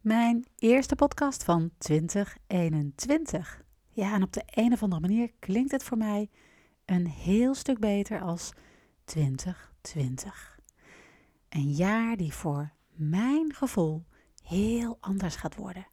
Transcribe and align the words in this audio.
Mijn 0.00 0.46
eerste 0.58 0.96
podcast 0.96 1.44
van 1.44 1.70
2021. 1.78 3.62
Ja, 3.90 4.14
en 4.14 4.22
op 4.22 4.32
de 4.32 4.42
een 4.46 4.72
of 4.72 4.82
andere 4.82 5.00
manier 5.00 5.30
klinkt 5.38 5.70
het 5.70 5.82
voor 5.82 5.96
mij 5.96 6.30
een 6.84 7.06
heel 7.06 7.54
stuk 7.54 7.78
beter 7.78 8.20
als 8.20 8.52
2020. 9.04 10.60
Een 11.48 11.72
jaar 11.72 12.16
die 12.16 12.32
voor 12.32 12.72
mijn 12.94 13.54
gevoel 13.54 14.04
heel 14.42 14.96
anders 15.00 15.36
gaat 15.36 15.56
worden. 15.56 15.86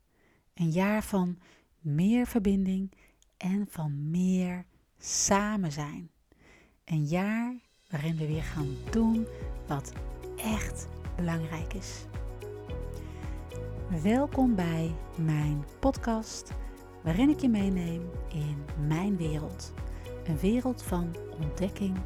Een 0.53 0.71
jaar 0.71 1.03
van 1.03 1.39
meer 1.79 2.27
verbinding 2.27 2.91
en 3.37 3.65
van 3.69 4.09
meer 4.09 4.65
samen 4.97 5.71
zijn. 5.71 6.11
Een 6.85 7.05
jaar 7.05 7.55
waarin 7.89 8.17
we 8.17 8.27
weer 8.27 8.43
gaan 8.43 8.75
doen 8.91 9.27
wat 9.67 9.93
echt 10.37 10.87
belangrijk 11.15 11.73
is. 11.73 12.05
Welkom 13.87 14.55
bij 14.55 14.95
mijn 15.15 15.65
podcast, 15.79 16.51
waarin 17.03 17.29
ik 17.29 17.39
je 17.39 17.49
meeneem 17.49 18.09
in 18.27 18.65
mijn 18.87 19.17
wereld. 19.17 19.73
Een 20.25 20.39
wereld 20.39 20.83
van 20.83 21.15
ontdekking 21.41 21.97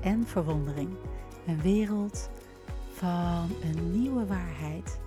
en 0.00 0.26
verwondering. 0.26 0.88
Een 1.46 1.60
wereld 1.60 2.30
van 2.92 3.50
een 3.62 4.00
nieuwe 4.00 4.26
waarheid. 4.26 5.00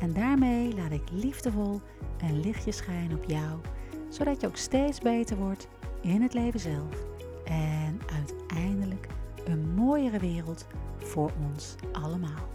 En 0.00 0.12
daarmee 0.12 0.74
laat 0.74 0.90
ik 0.90 1.10
liefdevol 1.10 1.80
een 2.20 2.40
lichtje 2.40 2.72
schijnen 2.72 3.16
op 3.16 3.24
jou, 3.24 3.60
zodat 4.08 4.40
je 4.40 4.46
ook 4.46 4.56
steeds 4.56 5.00
beter 5.00 5.36
wordt 5.36 5.68
in 6.00 6.22
het 6.22 6.34
leven 6.34 6.60
zelf. 6.60 7.04
En 7.44 8.00
uiteindelijk 8.12 9.06
een 9.44 9.74
mooiere 9.74 10.18
wereld 10.18 10.66
voor 10.98 11.30
ons 11.50 11.74
allemaal. 11.92 12.53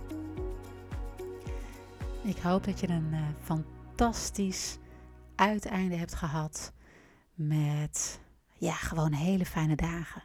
Ik 2.29 2.37
hoop 2.37 2.63
dat 2.63 2.79
je 2.79 2.89
een 2.89 3.13
uh, 3.13 3.27
fantastisch 3.41 4.77
uiteinde 5.35 5.95
hebt 5.95 6.15
gehad 6.15 6.73
met 7.33 8.19
ja, 8.57 8.73
gewoon 8.73 9.13
hele 9.13 9.45
fijne 9.45 9.75
dagen. 9.75 10.23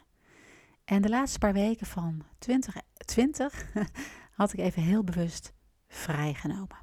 En 0.83 1.01
de 1.01 1.09
laatste 1.09 1.39
paar 1.39 1.53
weken 1.53 1.85
van 1.85 2.23
2020 2.39 3.71
had 4.39 4.53
ik 4.53 4.59
even 4.59 4.81
heel 4.81 5.03
bewust 5.03 5.53
vrijgenomen. 5.87 6.77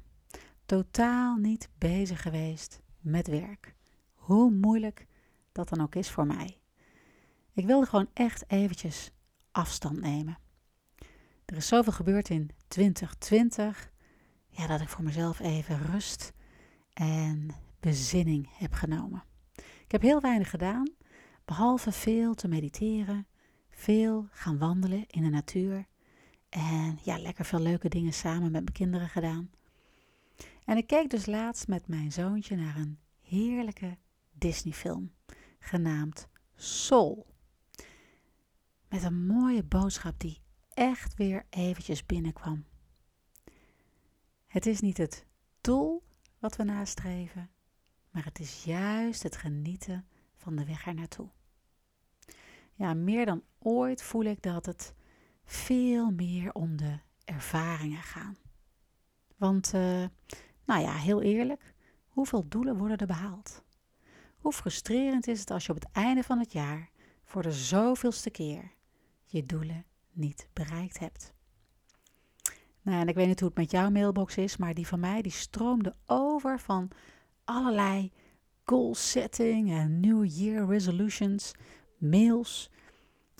Totaal 0.65 1.35
niet 1.35 1.69
bezig 1.77 2.21
geweest 2.21 2.81
met 2.99 3.27
werk. 3.27 3.75
Hoe 4.13 4.51
moeilijk 4.51 5.07
dat 5.51 5.69
dan 5.69 5.81
ook 5.81 5.95
is 5.95 6.09
voor 6.09 6.25
mij. 6.25 6.61
Ik 7.53 7.65
wilde 7.65 7.85
gewoon 7.85 8.09
echt 8.13 8.43
eventjes 8.47 9.11
afstand 9.51 10.01
nemen. 10.01 10.37
Er 11.45 11.55
is 11.55 11.67
zoveel 11.67 11.93
gebeurd 11.93 12.29
in 12.29 12.49
2020 12.67 13.91
ja, 14.55 14.67
dat 14.67 14.81
ik 14.81 14.89
voor 14.89 15.03
mezelf 15.03 15.39
even 15.39 15.85
rust 15.91 16.33
en 16.93 17.55
bezinning 17.79 18.49
heb 18.57 18.73
genomen. 18.73 19.23
Ik 19.55 19.91
heb 19.91 20.01
heel 20.01 20.21
weinig 20.21 20.49
gedaan, 20.49 20.93
behalve 21.45 21.91
veel 21.91 22.33
te 22.33 22.47
mediteren, 22.47 23.27
veel 23.69 24.27
gaan 24.31 24.57
wandelen 24.57 25.05
in 25.07 25.23
de 25.23 25.29
natuur 25.29 25.85
en 26.49 26.99
ja, 27.03 27.17
lekker 27.17 27.45
veel 27.45 27.59
leuke 27.59 27.89
dingen 27.89 28.13
samen 28.13 28.41
met 28.41 28.51
mijn 28.51 28.71
kinderen 28.71 29.09
gedaan. 29.09 29.49
En 30.65 30.77
ik 30.77 30.87
keek 30.87 31.09
dus 31.09 31.25
laatst 31.25 31.67
met 31.67 31.87
mijn 31.87 32.11
zoontje 32.11 32.55
naar 32.55 32.75
een 32.75 32.99
heerlijke 33.21 33.97
Disney-film 34.31 35.11
genaamd 35.59 36.27
Soul. 36.55 37.25
Met 38.89 39.03
een 39.03 39.25
mooie 39.25 39.63
boodschap 39.63 40.19
die 40.19 40.41
echt 40.73 41.15
weer 41.15 41.45
eventjes 41.49 42.05
binnenkwam. 42.05 42.65
Het 44.53 44.65
is 44.65 44.79
niet 44.79 44.97
het 44.97 45.25
doel 45.61 46.03
wat 46.39 46.55
we 46.55 46.63
nastreven, 46.63 47.49
maar 48.11 48.25
het 48.25 48.39
is 48.39 48.63
juist 48.63 49.23
het 49.23 49.35
genieten 49.35 50.07
van 50.35 50.55
de 50.55 50.65
weg 50.65 50.87
er 50.87 50.93
naartoe. 50.93 51.29
Ja, 52.73 52.93
meer 52.93 53.25
dan 53.25 53.43
ooit 53.59 54.01
voel 54.01 54.23
ik 54.23 54.41
dat 54.41 54.65
het 54.65 54.93
veel 55.45 56.11
meer 56.11 56.53
om 56.53 56.77
de 56.77 56.99
ervaringen 57.25 58.01
gaat. 58.01 58.37
Want, 59.37 59.73
uh, 59.73 60.05
nou 60.65 60.81
ja, 60.81 60.93
heel 60.93 61.21
eerlijk, 61.21 61.73
hoeveel 62.07 62.47
doelen 62.47 62.77
worden 62.77 62.97
er 62.97 63.07
behaald? 63.07 63.63
Hoe 64.37 64.53
frustrerend 64.53 65.27
is 65.27 65.39
het 65.39 65.51
als 65.51 65.65
je 65.65 65.71
op 65.71 65.81
het 65.81 65.91
einde 65.91 66.23
van 66.23 66.39
het 66.39 66.51
jaar 66.51 66.89
voor 67.23 67.41
de 67.41 67.51
zoveelste 67.51 68.29
keer 68.29 68.71
je 69.23 69.45
doelen 69.45 69.85
niet 70.11 70.47
bereikt 70.53 70.99
hebt? 70.99 71.33
Nou, 72.83 72.99
en 72.99 73.07
ik 73.07 73.15
weet 73.15 73.27
niet 73.27 73.39
hoe 73.39 73.49
het 73.49 73.57
met 73.57 73.71
jouw 73.71 73.89
mailbox 73.89 74.37
is, 74.37 74.57
maar 74.57 74.73
die 74.73 74.87
van 74.87 74.99
mij 74.99 75.21
die 75.21 75.31
stroomde 75.31 75.95
over 76.05 76.59
van 76.59 76.91
allerlei 77.43 78.11
goal 78.65 78.95
setting 78.95 79.71
en 79.71 79.99
New 79.99 80.25
Year 80.25 80.67
resolutions, 80.67 81.51
mails. 81.97 82.69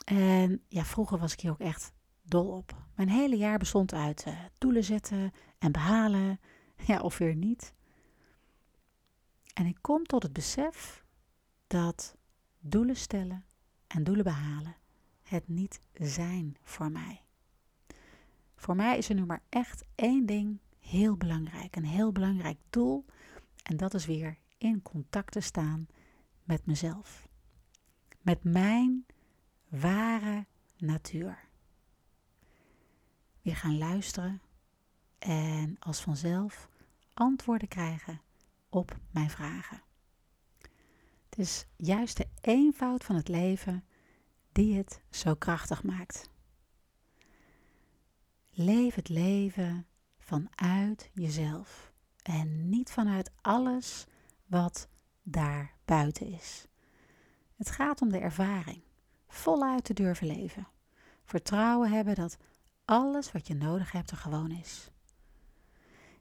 En 0.05 0.61
ja, 0.67 0.83
vroeger 0.83 1.17
was 1.17 1.33
ik 1.33 1.39
hier 1.39 1.51
ook 1.51 1.59
echt 1.59 1.93
dol 2.21 2.47
op. 2.47 2.75
Mijn 2.95 3.09
hele 3.09 3.37
jaar 3.37 3.57
bestond 3.57 3.93
uit 3.93 4.25
uh, 4.27 4.39
doelen 4.57 4.83
zetten 4.83 5.31
en 5.57 5.71
behalen, 5.71 6.39
ja, 6.87 7.01
of 7.01 7.17
weer 7.17 7.35
niet. 7.35 7.73
En 9.53 9.65
ik 9.65 9.77
kom 9.81 10.05
tot 10.05 10.23
het 10.23 10.33
besef 10.33 11.03
dat 11.67 12.15
doelen 12.59 12.95
stellen 12.95 13.45
en 13.87 14.03
doelen 14.03 14.23
behalen 14.23 14.75
het 15.23 15.47
niet 15.47 15.81
zijn 15.93 16.57
voor 16.63 16.91
mij. 16.91 17.22
Voor 18.63 18.75
mij 18.75 18.97
is 18.97 19.09
er 19.09 19.16
nu 19.16 19.25
maar 19.25 19.44
echt 19.50 19.84
één 19.96 20.25
ding 20.25 20.59
heel 20.79 21.18
belangrijk, 21.18 21.75
een 21.75 21.85
heel 21.85 22.12
belangrijk 22.12 22.57
doel. 22.69 23.06
En 23.63 23.78
dat 23.78 23.94
is 23.94 24.06
weer 24.06 24.38
in 24.57 24.81
contact 24.81 25.31
te 25.31 25.40
staan 25.40 25.88
met 26.44 26.66
mezelf. 26.66 27.28
Met 28.22 28.44
mijn 28.44 29.06
ware 29.68 30.46
natuur. 30.78 31.40
Weer 33.41 33.56
gaan 33.56 33.78
luisteren 33.78 34.41
en 35.19 35.75
als 35.79 36.02
vanzelf 36.02 36.69
antwoorden 37.13 37.68
krijgen 37.68 38.22
op 38.69 38.97
mijn 39.12 39.29
vragen. 39.29 39.81
Het 41.29 41.38
is 41.38 41.66
juist 41.75 42.18
de 42.18 42.28
eenvoud 42.41 43.03
van 43.03 43.16
het 43.16 43.28
leven 43.28 43.84
die 44.52 44.78
het 44.78 45.02
zo 45.09 45.35
krachtig 45.35 45.84
maakt. 45.84 46.31
Leef 48.56 48.96
het 48.96 49.09
leven 49.09 49.86
vanuit 50.18 51.09
jezelf 51.14 51.94
en 52.24 52.69
niet 52.69 52.91
vanuit 52.91 53.31
alles 53.41 54.06
wat 54.46 54.88
daar 55.24 55.74
buiten 55.86 56.28
is. 56.28 56.68
Het 57.56 57.69
gaat 57.69 58.02
om 58.02 58.09
de 58.09 58.18
ervaring, 58.18 58.81
voluit 59.28 59.84
te 59.84 59.94
durven 59.94 60.28
leven. 60.28 60.68
Vertrouwen 61.24 61.91
hebben 61.91 62.16
dat 62.16 62.38
alles 62.86 63.31
wat 63.31 63.47
je 63.47 63.56
nodig 63.56 63.91
hebt 63.91 64.12
er 64.12 64.18
gewoon 64.18 64.52
is. 64.52 64.91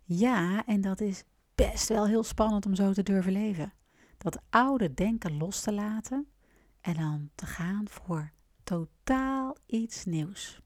Ja, 0.05 0.67
en 0.67 0.81
dat 0.81 1.01
is 1.01 1.25
best 1.55 1.89
wel 1.89 2.07
heel 2.07 2.25
spannend 2.25 2.67
om 2.67 2.75
zo 2.75 2.93
te 2.93 3.03
durven 3.03 3.33
leven. 3.33 3.73
Dat 4.19 4.43
oude 4.51 4.95
denken 4.95 5.37
los 5.37 5.61
te 5.61 5.73
laten 5.73 6.27
en 6.81 6.95
dan 6.95 7.31
te 7.35 7.47
gaan 7.47 7.89
voor 7.89 8.33
totaal 8.65 9.57
iets 9.67 10.05
nieuws. 10.05 10.63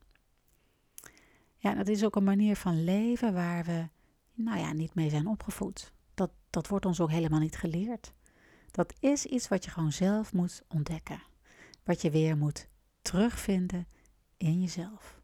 Ja, 1.67 1.75
dat 1.75 1.89
is 1.89 2.05
ook 2.05 2.17
een 2.17 2.25
manier 2.25 2.57
van 2.57 2.85
leven 2.85 3.35
waar 3.35 3.65
we, 3.65 3.89
nou 4.35 4.59
ja, 4.59 4.73
niet 4.73 4.95
mee 4.95 5.11
zijn 5.11 5.27
opgevoed. 5.27 5.93
Dat, 6.15 6.31
dat 6.51 6.69
wordt 6.69 6.87
ons 6.87 7.01
ook 7.01 7.11
helemaal 7.11 7.41
niet 7.41 7.57
geleerd. 7.57 8.13
Dat 8.71 8.95
is 9.01 9.25
iets 9.25 9.49
wat 9.49 9.65
je 9.65 9.71
gewoon 9.71 9.93
zelf 9.93 10.33
moet 10.33 10.63
ontdekken. 10.69 11.23
Wat 11.85 12.03
je 12.03 12.11
weer 12.11 12.37
moet 12.37 12.69
terugvinden 13.03 13.87
in 14.37 14.61
jezelf. 14.61 15.21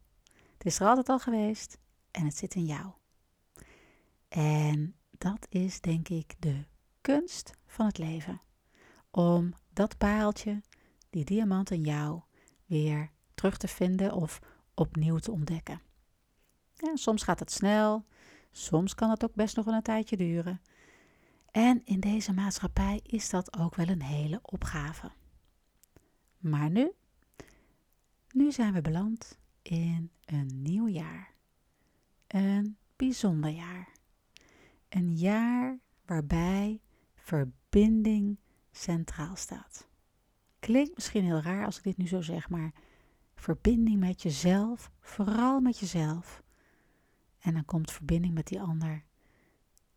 Het 0.52 0.66
is 0.66 0.80
er 0.80 0.86
altijd 0.86 1.08
al 1.08 1.18
geweest 1.18 1.78
en 2.10 2.24
het 2.24 2.36
zit 2.36 2.54
in 2.54 2.64
jou. 2.64 2.92
En 4.28 4.94
dat 5.10 5.46
is 5.48 5.80
denk 5.80 6.08
ik 6.08 6.34
de 6.38 6.64
kunst 7.00 7.52
van 7.66 7.86
het 7.86 7.98
leven. 7.98 8.40
Om 9.10 9.54
dat 9.72 9.98
paaltje, 9.98 10.62
die 11.10 11.24
diamant 11.24 11.70
in 11.70 11.82
jou, 11.82 12.20
weer 12.66 13.10
terug 13.34 13.56
te 13.56 13.68
vinden 13.68 14.12
of 14.12 14.38
opnieuw 14.74 15.18
te 15.18 15.30
ontdekken. 15.30 15.90
Soms 16.94 17.22
gaat 17.22 17.38
het 17.38 17.50
snel, 17.50 18.04
soms 18.50 18.94
kan 18.94 19.10
het 19.10 19.24
ook 19.24 19.34
best 19.34 19.56
nog 19.56 19.64
wel 19.64 19.74
een 19.74 19.82
tijdje 19.82 20.16
duren. 20.16 20.60
En 21.50 21.84
in 21.84 22.00
deze 22.00 22.32
maatschappij 22.32 23.00
is 23.02 23.30
dat 23.30 23.58
ook 23.58 23.74
wel 23.74 23.88
een 23.88 24.02
hele 24.02 24.38
opgave. 24.42 25.10
Maar 26.38 26.70
nu, 26.70 26.92
nu 28.30 28.52
zijn 28.52 28.72
we 28.72 28.80
beland 28.80 29.38
in 29.62 30.10
een 30.24 30.62
nieuw 30.62 30.88
jaar. 30.88 31.34
Een 32.26 32.76
bijzonder 32.96 33.50
jaar. 33.50 33.88
Een 34.88 35.16
jaar 35.16 35.78
waarbij 36.04 36.80
verbinding 37.14 38.38
centraal 38.70 39.36
staat. 39.36 39.88
Klinkt 40.58 40.94
misschien 40.94 41.24
heel 41.24 41.40
raar 41.40 41.64
als 41.64 41.76
ik 41.76 41.82
dit 41.82 41.96
nu 41.96 42.06
zo 42.06 42.20
zeg, 42.20 42.48
maar 42.48 42.72
verbinding 43.34 44.00
met 44.00 44.22
jezelf, 44.22 44.90
vooral 45.00 45.60
met 45.60 45.78
jezelf, 45.78 46.42
en 47.42 47.54
dan 47.54 47.64
komt 47.64 47.90
verbinding 47.90 48.34
met 48.34 48.46
die 48.46 48.60
ander 48.60 49.04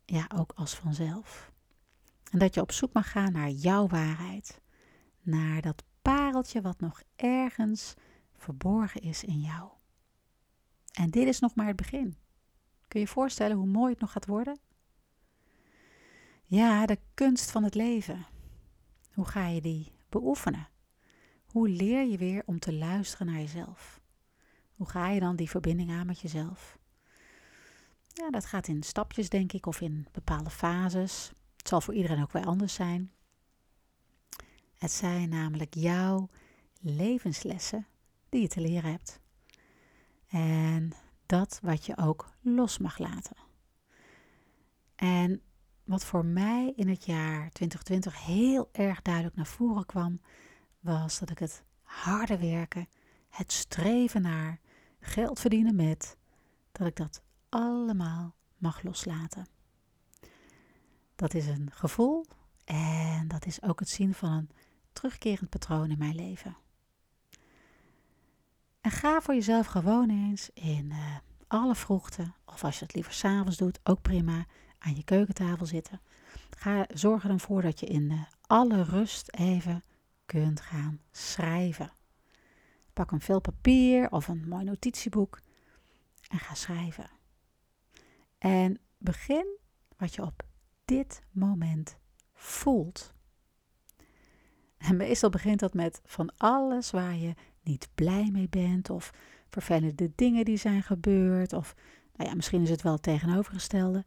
ja, 0.04 0.28
ook 0.34 0.52
als 0.54 0.74
vanzelf. 0.74 1.52
En 2.30 2.38
dat 2.38 2.54
je 2.54 2.60
op 2.60 2.72
zoek 2.72 2.92
mag 2.92 3.10
gaan 3.10 3.32
naar 3.32 3.50
jouw 3.50 3.86
waarheid. 3.86 4.60
Naar 5.20 5.62
dat 5.62 5.84
pareltje 6.02 6.60
wat 6.60 6.80
nog 6.80 7.02
ergens 7.16 7.94
verborgen 8.36 9.00
is 9.00 9.24
in 9.24 9.40
jou. 9.40 9.70
En 10.92 11.10
dit 11.10 11.26
is 11.26 11.40
nog 11.40 11.54
maar 11.54 11.66
het 11.66 11.76
begin. 11.76 12.16
Kun 12.88 13.00
je 13.00 13.06
je 13.06 13.12
voorstellen 13.12 13.56
hoe 13.56 13.66
mooi 13.66 13.90
het 13.90 14.00
nog 14.00 14.12
gaat 14.12 14.26
worden? 14.26 14.58
Ja, 16.44 16.86
de 16.86 16.98
kunst 17.14 17.50
van 17.50 17.64
het 17.64 17.74
leven. 17.74 18.26
Hoe 19.14 19.26
ga 19.26 19.46
je 19.46 19.60
die 19.60 19.92
beoefenen? 20.08 20.68
Hoe 21.46 21.68
leer 21.68 22.06
je 22.06 22.18
weer 22.18 22.42
om 22.46 22.58
te 22.58 22.74
luisteren 22.74 23.26
naar 23.26 23.40
jezelf? 23.40 24.00
Hoe 24.74 24.88
ga 24.88 25.08
je 25.08 25.20
dan 25.20 25.36
die 25.36 25.50
verbinding 25.50 25.90
aan 25.90 26.06
met 26.06 26.20
jezelf? 26.20 26.78
Ja, 28.16 28.30
dat 28.30 28.46
gaat 28.46 28.68
in 28.68 28.82
stapjes, 28.82 29.28
denk 29.28 29.52
ik, 29.52 29.66
of 29.66 29.80
in 29.80 30.06
bepaalde 30.12 30.50
fases. 30.50 31.32
Het 31.56 31.68
zal 31.68 31.80
voor 31.80 31.94
iedereen 31.94 32.22
ook 32.22 32.32
weer 32.32 32.44
anders 32.44 32.74
zijn. 32.74 33.12
Het 34.74 34.90
zijn 34.90 35.28
namelijk 35.28 35.74
jouw 35.74 36.28
levenslessen 36.80 37.86
die 38.28 38.40
je 38.40 38.48
te 38.48 38.60
leren 38.60 38.90
hebt. 38.90 39.20
En 40.28 40.92
dat 41.26 41.58
wat 41.62 41.86
je 41.86 41.96
ook 41.96 42.32
los 42.40 42.78
mag 42.78 42.98
laten. 42.98 43.36
En 44.94 45.42
wat 45.84 46.04
voor 46.04 46.24
mij 46.24 46.72
in 46.76 46.88
het 46.88 47.04
jaar 47.04 47.50
2020 47.50 48.24
heel 48.24 48.68
erg 48.72 49.02
duidelijk 49.02 49.36
naar 49.36 49.46
voren 49.46 49.86
kwam, 49.86 50.20
was 50.80 51.18
dat 51.18 51.30
ik 51.30 51.38
het 51.38 51.64
harde 51.82 52.38
werken, 52.38 52.88
het 53.28 53.52
streven 53.52 54.22
naar 54.22 54.60
geld 55.00 55.40
verdienen 55.40 55.76
met, 55.76 56.16
dat 56.72 56.86
ik 56.86 56.96
dat 56.96 57.24
allemaal 57.56 58.34
mag 58.56 58.82
loslaten. 58.82 59.46
Dat 61.14 61.34
is 61.34 61.46
een 61.46 61.70
gevoel 61.72 62.26
en 62.64 63.28
dat 63.28 63.46
is 63.46 63.62
ook 63.62 63.80
het 63.80 63.88
zien 63.88 64.14
van 64.14 64.32
een 64.32 64.50
terugkerend 64.92 65.50
patroon 65.50 65.90
in 65.90 65.98
mijn 65.98 66.14
leven. 66.14 66.56
En 68.80 68.90
ga 68.90 69.20
voor 69.20 69.34
jezelf 69.34 69.66
gewoon 69.66 70.10
eens 70.10 70.50
in 70.54 70.90
uh, 70.90 71.16
alle 71.46 71.74
vroegte, 71.74 72.32
of 72.44 72.64
als 72.64 72.78
je 72.78 72.84
het 72.84 72.94
liever 72.94 73.12
s'avonds 73.12 73.56
doet, 73.56 73.80
ook 73.82 74.02
prima, 74.02 74.46
aan 74.78 74.96
je 74.96 75.04
keukentafel 75.04 75.66
zitten. 75.66 76.00
Ga, 76.50 76.86
zorg 76.94 77.22
er 77.22 77.28
dan 77.28 77.40
voor 77.40 77.62
dat 77.62 77.80
je 77.80 77.86
in 77.86 78.10
uh, 78.10 78.22
alle 78.46 78.82
rust 78.82 79.32
even 79.32 79.84
kunt 80.26 80.60
gaan 80.60 81.00
schrijven. 81.12 81.92
Pak 82.92 83.10
een 83.10 83.20
vel 83.20 83.40
papier 83.40 84.10
of 84.10 84.28
een 84.28 84.48
mooi 84.48 84.64
notitieboek 84.64 85.40
en 86.28 86.38
ga 86.38 86.54
schrijven. 86.54 87.15
En 88.38 88.78
begin 88.98 89.58
wat 89.96 90.14
je 90.14 90.22
op 90.22 90.42
dit 90.84 91.22
moment 91.30 91.98
voelt. 92.32 93.14
En 94.76 94.96
meestal 94.96 95.30
begint 95.30 95.60
dat 95.60 95.74
met 95.74 96.00
van 96.04 96.32
alles 96.36 96.90
waar 96.90 97.16
je 97.16 97.34
niet 97.62 97.88
blij 97.94 98.28
mee 98.32 98.48
bent 98.48 98.90
of 98.90 99.10
vervelende 99.48 100.12
dingen 100.14 100.44
die 100.44 100.56
zijn 100.56 100.82
gebeurd 100.82 101.52
of 101.52 101.74
nou 102.16 102.28
ja, 102.28 102.34
misschien 102.34 102.62
is 102.62 102.70
het 102.70 102.82
wel 102.82 102.92
het 102.92 103.02
tegenovergestelde. 103.02 104.04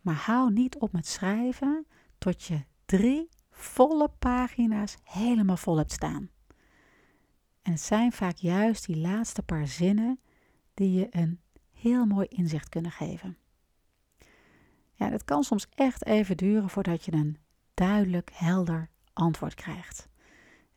Maar 0.00 0.14
hou 0.14 0.52
niet 0.52 0.78
op 0.78 0.92
met 0.92 1.06
schrijven 1.06 1.86
tot 2.18 2.42
je 2.42 2.64
drie 2.84 3.28
volle 3.50 4.08
pagina's 4.18 4.96
helemaal 5.04 5.56
vol 5.56 5.76
hebt 5.76 5.92
staan. 5.92 6.30
En 7.62 7.72
het 7.72 7.80
zijn 7.80 8.12
vaak 8.12 8.36
juist 8.36 8.86
die 8.86 8.96
laatste 8.96 9.42
paar 9.42 9.66
zinnen 9.66 10.20
die 10.74 10.92
je 10.92 11.06
een 11.10 11.40
heel 11.72 12.06
mooi 12.06 12.26
inzicht 12.26 12.68
kunnen 12.68 12.90
geven. 12.90 13.36
Ja, 15.02 15.10
het 15.10 15.24
kan 15.24 15.42
soms 15.42 15.66
echt 15.74 16.06
even 16.06 16.36
duren 16.36 16.68
voordat 16.68 17.04
je 17.04 17.12
een 17.12 17.36
duidelijk, 17.74 18.30
helder 18.34 18.90
antwoord 19.12 19.54
krijgt. 19.54 20.08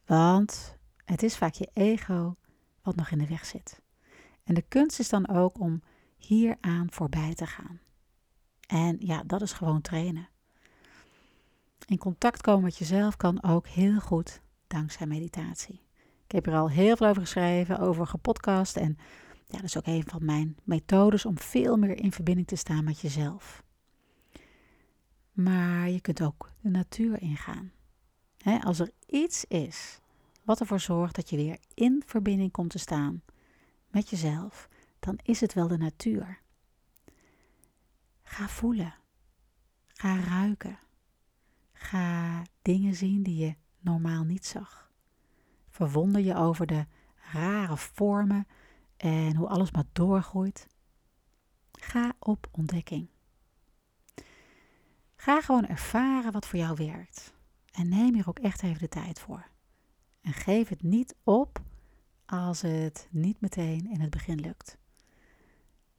Want 0.06 0.78
het 1.04 1.24
is 1.24 1.38
vaak 1.38 1.54
je 1.54 1.70
ego 1.74 2.36
wat 2.82 2.96
nog 2.96 3.10
in 3.10 3.18
de 3.18 3.28
weg 3.28 3.46
zit. 3.46 3.82
En 4.44 4.54
de 4.54 4.62
kunst 4.62 5.00
is 5.00 5.10
dan 5.10 5.28
ook 5.28 5.60
om 5.60 5.82
hieraan 6.18 6.88
voorbij 6.92 7.34
te 7.34 7.46
gaan. 7.46 7.80
En 8.68 8.96
ja, 9.00 9.24
dat 9.24 9.42
is 9.42 9.54
gewoon 9.54 9.82
trainen. 9.82 10.30
In 11.86 11.98
contact 11.98 12.42
komen 12.42 12.64
met 12.64 12.78
jezelf 12.78 13.18
kan 13.18 13.44
ook 13.44 13.68
heel 13.68 14.00
goed 14.00 14.42
dankzij 14.68 15.08
meditatie. 15.08 15.82
Ik 16.26 16.32
heb 16.32 16.48
er 16.48 16.56
al 16.56 16.70
heel 16.70 16.96
veel 16.96 17.08
over 17.08 17.22
geschreven, 17.22 17.80
over 17.80 18.08
gepodcast. 18.08 18.78
En 18.78 18.98
ja, 19.48 19.56
dat 19.56 19.64
is 19.64 19.78
ook 19.78 19.88
een 19.88 20.04
van 20.08 20.26
mijn 20.26 20.58
methodes 20.64 21.26
om 21.26 21.40
veel 21.40 21.78
meer 21.78 21.98
in 21.98 22.12
verbinding 22.12 22.48
te 22.48 22.56
staan 22.56 22.84
met 22.84 23.00
jezelf. 23.00 23.64
Maar 25.36 25.90
je 25.90 26.02
kunt 26.02 26.22
ook 26.22 26.52
de 26.62 26.70
natuur 26.70 27.22
ingaan. 27.22 27.72
als 28.64 28.80
er 28.80 28.92
iets 29.08 29.46
is 29.46 30.00
wat 30.44 30.60
ervoor 30.60 30.80
zorgt 30.80 31.16
dat 31.16 31.30
je 31.30 31.36
weer 31.36 31.58
in 31.74 32.04
verbinding 32.06 32.52
komt 32.52 32.70
te 32.70 32.78
staan 32.78 33.22
met 33.90 34.10
jezelf, 34.10 34.70
dan 35.00 35.20
is 35.24 35.42
het 35.42 35.54
wel 35.54 35.68
de 35.68 35.78
natuur. 35.78 36.40
Ga 38.22 38.48
voelen. 38.48 38.96
Ga 39.88 40.20
ruiken. 40.20 40.80
Ga 41.74 42.42
dingen 42.62 42.96
zien 42.96 43.24
die 43.24 43.46
je 43.46 43.56
normaal 43.80 44.24
niet 44.24 44.46
zag. 44.46 44.92
Verwonder 45.70 46.22
je 46.22 46.36
over 46.36 46.66
de 46.66 46.86
rare 47.32 47.78
vormen 47.78 48.48
en 48.98 49.36
hoe 49.36 49.48
alles 49.48 49.72
maar 49.72 49.88
doorgroeit. 49.92 50.68
Ga 51.72 52.14
op 52.20 52.48
ontdekking. 52.52 53.10
Ga 55.16 55.42
gewoon 55.42 55.66
ervaren 55.66 56.32
wat 56.32 56.48
voor 56.48 56.60
jou 56.60 56.76
werkt. 56.76 57.34
En 57.72 57.90
neem 57.90 58.14
hier 58.14 58.30
ook 58.30 58.40
echt 58.40 58.64
even 58.64 58.80
de 58.80 58.88
tijd 58.88 59.20
voor. 59.20 59.48
En 60.22 60.34
geef 60.34 60.70
het 60.70 60.84
niet 60.84 61.16
op 61.24 61.62
als 62.26 62.62
het 62.62 63.08
niet 63.12 63.42
meteen 63.42 63.92
in 63.92 64.02
het 64.02 64.10
begin 64.10 64.40
lukt. 64.40 64.78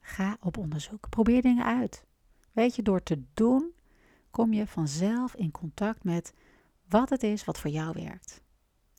Ga 0.01 0.37
op 0.41 0.57
onderzoek. 0.57 1.09
Probeer 1.09 1.43
dingen 1.43 1.65
uit. 1.65 2.05
Weet 2.53 2.77
je, 2.77 2.83
door 2.83 3.03
te 3.03 3.23
doen 3.35 3.73
kom 4.31 4.53
je 4.53 4.67
vanzelf 4.67 5.35
in 5.35 5.51
contact 5.51 6.05
met 6.05 6.35
wat 6.89 7.11
het 7.11 7.23
is 7.23 7.45
wat 7.45 7.59
voor 7.59 7.71
jou 7.71 7.93
werkt. 7.93 8.43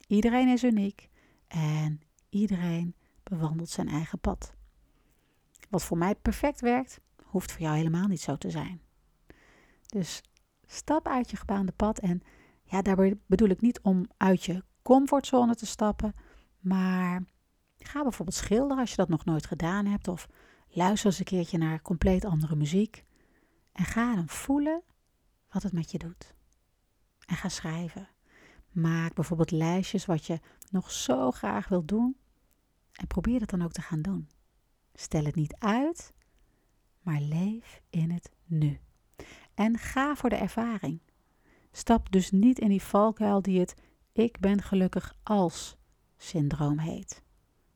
Iedereen 0.08 0.48
is 0.48 0.64
uniek 0.64 1.10
en 1.48 2.02
iedereen 2.30 2.96
bewandelt 3.24 3.70
zijn 3.70 3.88
eigen 3.88 4.20
pad. 4.20 4.54
Wat 5.70 5.84
voor 5.84 5.98
mij 5.98 6.16
perfect 6.16 6.62
werkt, 6.62 7.00
hoeft 7.24 7.52
voor 7.52 7.62
jou 7.62 7.76
helemaal 7.76 8.08
niet 8.08 8.22
zo 8.22 8.36
te 8.38 8.50
zijn. 8.52 8.82
Dus 9.88 10.22
stap 10.66 11.08
uit 11.08 11.30
je 11.30 11.38
gebaande 11.38 11.72
pad 11.72 12.00
en 12.00 12.22
ja, 12.64 12.82
daarbij 12.82 13.18
bedoel 13.26 13.50
ik 13.50 13.62
niet 13.62 13.82
om 13.82 14.06
uit 14.18 14.44
je 14.44 14.64
comfortzone 14.82 15.56
te 15.56 15.66
stappen, 15.66 16.14
maar 16.60 17.24
ga 17.78 18.02
bijvoorbeeld 18.02 18.38
schilderen 18.38 18.78
als 18.78 18.90
je 18.90 18.96
dat 18.96 19.10
nog 19.10 19.26
nooit 19.26 19.46
gedaan 19.46 19.86
hebt 19.86 20.08
of 20.08 20.28
luister 20.68 21.10
eens 21.10 21.20
een 21.20 21.26
keertje 21.26 21.58
naar 21.58 21.82
compleet 21.82 22.26
andere 22.26 22.56
muziek 22.56 23.04
en 23.72 23.86
ga 23.86 24.16
dan 24.16 24.28
voelen 24.28 24.82
wat 25.52 25.64
het 25.64 25.74
met 25.74 25.92
je 25.92 25.98
doet. 25.98 26.36
En 27.26 27.36
ga 27.36 27.50
schrijven. 27.50 28.10
Maak 28.72 29.14
bijvoorbeeld 29.14 29.52
lijstjes 29.52 30.06
wat 30.06 30.26
je 30.26 30.40
nog 30.70 30.92
zo 30.92 31.32
graag 31.32 31.68
wilt 31.68 31.88
doen 31.88 32.18
en 32.92 33.08
probeer 33.08 33.40
het 33.40 33.50
dan 33.50 33.62
ook 33.62 33.72
te 33.72 33.82
gaan 33.82 34.02
doen. 34.02 34.30
Stel 34.94 35.26
het 35.26 35.36
niet 35.36 35.56
uit, 35.60 36.14
maar 37.02 37.22
leef 37.22 37.82
in 37.90 38.12
het 38.12 38.32
nu. 38.46 38.80
En 39.58 39.78
ga 39.78 40.16
voor 40.16 40.30
de 40.30 40.36
ervaring. 40.36 41.00
Stap 41.72 42.12
dus 42.12 42.32
niet 42.32 42.60
in 42.60 42.70
die 42.70 42.82
valkuil 42.82 43.42
die 43.42 43.60
het 43.60 43.76
ik 44.12 44.40
ben 44.40 44.62
gelukkig 44.62 45.16
als 45.24 45.78
syndroom 46.18 46.80
heet. 46.80 47.24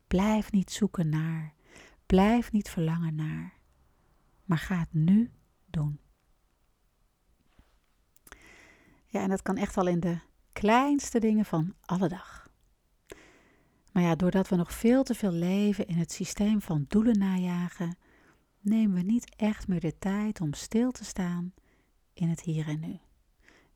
Blijf 0.08 0.52
niet 0.52 0.72
zoeken 0.72 1.10
naar, 1.10 1.54
blijf 2.06 2.52
niet 2.52 2.70
verlangen 2.70 3.16
naar, 3.16 3.54
maar 4.44 4.58
ga 4.58 4.80
het 4.80 4.94
nu 4.94 5.32
doen. 5.66 6.00
Ja, 9.06 9.22
en 9.22 9.30
dat 9.30 9.42
kan 9.42 9.58
echt 9.58 9.78
al 9.78 9.88
in 9.88 10.00
de 10.00 10.20
kleinste 10.52 11.20
dingen 11.20 11.46
van 11.46 11.74
alle 11.86 12.08
dag. 12.08 12.50
Maar 13.92 14.04
ja, 14.04 14.16
doordat 14.16 14.48
we 14.48 14.56
nog 14.56 14.74
veel 14.74 15.04
te 15.04 15.14
veel 15.14 15.32
leven 15.32 15.88
in 15.88 15.98
het 15.98 16.12
systeem 16.12 16.62
van 16.62 16.86
doelen 16.88 17.18
najagen, 17.18 17.98
nemen 18.60 18.96
we 18.96 19.02
niet 19.02 19.36
echt 19.36 19.68
meer 19.68 19.80
de 19.80 19.98
tijd 19.98 20.42
om 20.42 20.54
stil 20.54 20.92
te 20.92 21.04
staan 21.04 21.54
in 22.14 22.30
het 22.30 22.42
hier 22.42 22.68
en 22.68 22.80
nu. 22.80 23.00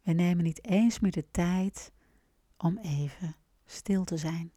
We 0.01 0.11
nemen 0.11 0.43
niet 0.43 0.63
eens 0.63 0.99
meer 0.99 1.11
de 1.11 1.31
tijd 1.31 1.91
om 2.57 2.77
even 2.77 3.35
stil 3.65 4.03
te 4.03 4.17
zijn. 4.17 4.51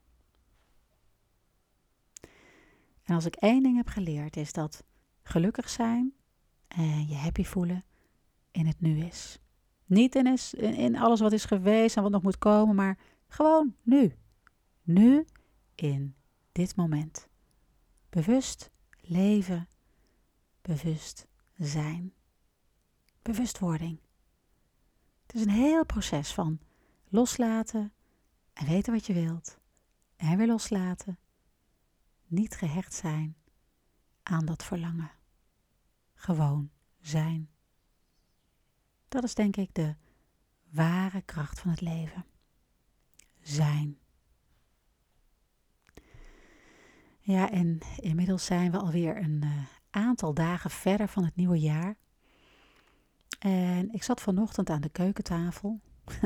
En 3.02 3.14
als 3.14 3.24
ik 3.24 3.36
één 3.36 3.62
ding 3.62 3.76
heb 3.76 3.88
geleerd, 3.88 4.36
is 4.36 4.52
dat 4.52 4.84
gelukkig 5.22 5.68
zijn 5.68 6.14
en 6.68 7.06
je 7.06 7.14
happy 7.14 7.44
voelen 7.44 7.84
in 8.50 8.66
het 8.66 8.80
nu 8.80 8.98
is. 8.98 9.38
Niet 9.86 10.14
in, 10.14 10.26
is, 10.26 10.54
in 10.54 10.96
alles 10.96 11.20
wat 11.20 11.32
is 11.32 11.44
geweest 11.44 11.96
en 11.96 12.02
wat 12.02 12.12
nog 12.12 12.22
moet 12.22 12.38
komen, 12.38 12.74
maar 12.74 12.98
gewoon 13.28 13.74
nu. 13.82 14.14
Nu 14.82 15.24
in 15.74 16.14
dit 16.52 16.76
moment. 16.76 17.28
Bewust 18.08 18.70
leven, 19.00 19.68
bewust 20.60 21.26
zijn. 21.56 22.12
Bewustwording. 23.22 24.00
Het 25.26 25.34
is 25.34 25.42
een 25.42 25.50
heel 25.50 25.84
proces 25.84 26.32
van 26.32 26.60
loslaten 27.08 27.92
en 28.52 28.66
weten 28.66 28.92
wat 28.92 29.06
je 29.06 29.12
wilt 29.12 29.58
en 30.16 30.36
weer 30.36 30.46
loslaten. 30.46 31.18
Niet 32.26 32.54
gehecht 32.54 32.94
zijn 32.94 33.36
aan 34.22 34.46
dat 34.46 34.64
verlangen. 34.64 35.10
Gewoon 36.14 36.70
zijn. 37.00 37.50
Dat 39.08 39.24
is 39.24 39.34
denk 39.34 39.56
ik 39.56 39.74
de 39.74 39.94
ware 40.70 41.22
kracht 41.22 41.60
van 41.60 41.70
het 41.70 41.80
leven. 41.80 42.24
Zijn. 43.40 43.98
Ja, 47.20 47.50
en 47.50 47.78
inmiddels 47.96 48.44
zijn 48.44 48.70
we 48.70 48.78
alweer 48.78 49.16
een 49.16 49.44
uh, 49.44 49.64
aantal 49.90 50.34
dagen 50.34 50.70
verder 50.70 51.08
van 51.08 51.24
het 51.24 51.36
nieuwe 51.36 51.58
jaar. 51.58 51.96
En 53.38 53.92
ik 53.92 54.02
zat 54.02 54.20
vanochtend 54.20 54.70
aan 54.70 54.80
de 54.80 54.88
keukentafel. 54.88 55.80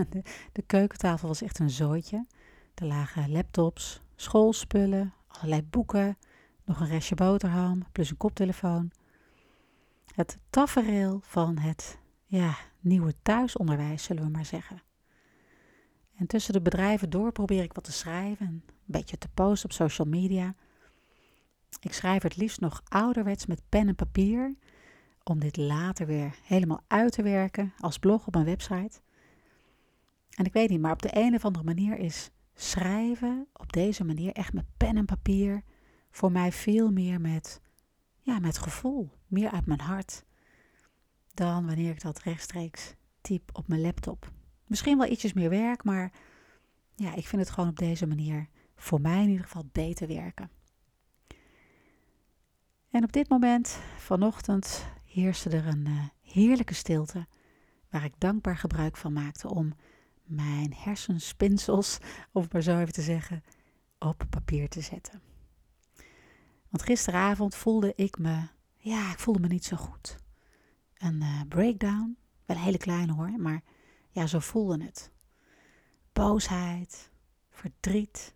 De, 0.53 0.63
keukentafel 0.67 1.29
was 1.29 1.43
echt 1.43 1.59
een 1.59 1.71
zooitje. 1.71 2.27
Er 2.75 2.87
lagen 2.87 3.31
laptops, 3.31 4.01
schoolspullen, 4.17 5.15
allerlei 5.27 5.63
boeken, 5.63 6.19
nog 6.65 6.81
een 6.81 6.89
restje 6.89 7.15
boterham, 7.15 7.83
plus 7.93 8.11
een 8.11 8.17
koptelefoon. 8.17 8.91
Het 10.15 10.39
tafereel 10.51 11.21
van 11.23 11.59
het 11.59 11.99
ja, 12.27 12.57
nieuwe 12.81 13.15
thuisonderwijs, 13.23 14.03
zullen 14.03 14.25
we 14.25 14.31
maar 14.31 14.45
zeggen. 14.45 14.83
En 16.17 16.27
tussen 16.27 16.53
de 16.53 16.61
bedrijven 16.61 17.11
door 17.11 17.33
probeer 17.33 17.63
ik 17.63 17.73
wat 17.73 17.85
te 17.85 17.93
schrijven, 17.93 18.47
een 18.47 18.63
beetje 18.85 19.19
te 19.19 19.29
posten 19.29 19.71
op 19.71 19.75
social 19.75 20.09
media. 20.09 20.55
Ik 21.81 21.93
schrijf 21.93 22.23
het 22.23 22.37
liefst 22.37 22.61
nog 22.61 22.83
ouderwets 22.89 23.47
met 23.47 23.63
pen 23.69 23.89
en 23.89 23.95
papier, 23.95 24.57
om 25.25 25.39
dit 25.41 25.57
later 25.57 26.07
weer 26.07 26.35
helemaal 26.43 26.81
uit 26.87 27.13
te 27.13 27.23
werken 27.23 27.73
als 27.79 27.99
blog 27.99 28.27
op 28.27 28.33
mijn 28.33 28.47
website. 28.47 29.01
En 30.31 30.45
ik 30.45 30.53
weet 30.53 30.69
niet, 30.69 30.81
maar 30.81 30.93
op 30.93 31.03
de 31.03 31.17
een 31.17 31.35
of 31.35 31.45
andere 31.45 31.65
manier 31.65 31.99
is 31.99 32.31
schrijven 32.55 33.47
op 33.53 33.73
deze 33.73 34.05
manier, 34.05 34.33
echt 34.33 34.53
met 34.53 34.65
pen 34.77 34.97
en 34.97 35.05
papier, 35.05 35.63
voor 36.11 36.33
mij 36.33 36.53
veel 36.53 36.91
meer 36.91 37.21
met, 37.21 37.61
ja, 38.21 38.39
met 38.39 38.59
gevoel, 38.59 39.11
meer 39.27 39.51
uit 39.51 39.67
mijn 39.67 39.81
hart, 39.81 40.25
dan 41.35 41.67
wanneer 41.67 41.91
ik 41.91 42.03
dat 42.03 42.23
rechtstreeks 42.23 42.95
typ 43.21 43.51
op 43.53 43.69
mijn 43.69 43.81
laptop. 43.81 44.33
Misschien 44.67 44.99
wel 44.99 45.11
ietsjes 45.11 45.33
meer 45.33 45.51
werk, 45.51 45.85
maar 45.85 46.13
ja, 46.95 47.15
ik 47.15 47.27
vind 47.27 47.43
het 47.43 47.51
gewoon 47.51 47.69
op 47.69 47.79
deze 47.79 48.07
manier 48.07 48.49
voor 48.77 49.01
mij 49.01 49.23
in 49.23 49.29
ieder 49.29 49.45
geval 49.45 49.69
beter 49.73 50.09
werken. 50.09 50.51
En 52.91 53.05
op 53.05 53.13
dit 53.13 53.29
moment, 53.29 53.79
vanochtend, 53.97 54.87
heerste 55.13 55.51
er 55.51 55.67
een 55.67 55.87
uh, 55.89 56.05
heerlijke 56.23 56.75
stilte, 56.75 57.27
waar 57.91 58.05
ik 58.05 58.15
dankbaar 58.19 58.57
gebruik 58.57 58.97
van 58.97 59.13
maakte 59.13 59.49
om 59.49 59.73
mijn 60.25 60.75
hersenspinsels, 60.75 61.99
om 62.33 62.43
het 62.43 62.53
maar 62.53 62.63
zo 62.63 62.79
even 62.79 62.93
te 62.93 63.03
zeggen, 63.03 63.43
op 63.99 64.27
papier 64.31 64.69
te 64.69 64.81
zetten. 64.81 65.21
Want 66.69 66.83
gisteravond 66.85 67.55
voelde 67.55 67.93
ik 67.97 68.19
me, 68.19 68.49
ja, 68.77 69.11
ik 69.11 69.19
voelde 69.19 69.41
me 69.41 69.49
niet 69.49 69.65
zo 69.65 69.77
goed. 69.77 70.17
Een 70.95 71.23
uh, 71.23 71.41
breakdown, 71.49 72.17
wel 72.45 72.57
een 72.57 72.63
hele 72.63 72.79
kleine 72.79 73.13
hoor, 73.13 73.31
maar 73.39 73.63
ja, 74.11 74.27
zo 74.27 74.39
voelde 74.39 74.85
het. 74.85 75.11
Boosheid, 76.13 77.11
verdriet. 77.51 78.35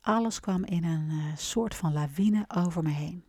Alles 0.00 0.40
kwam 0.40 0.64
in 0.64 0.84
een 0.84 1.10
uh, 1.10 1.36
soort 1.36 1.74
van 1.74 1.92
lawine 1.92 2.44
over 2.48 2.82
me 2.82 2.90
heen. 2.90 3.24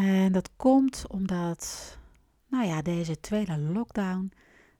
En 0.00 0.32
dat 0.32 0.50
komt 0.56 1.06
omdat, 1.08 1.96
nou 2.46 2.66
ja, 2.66 2.82
deze 2.82 3.20
tweede 3.20 3.58
lockdown 3.58 4.32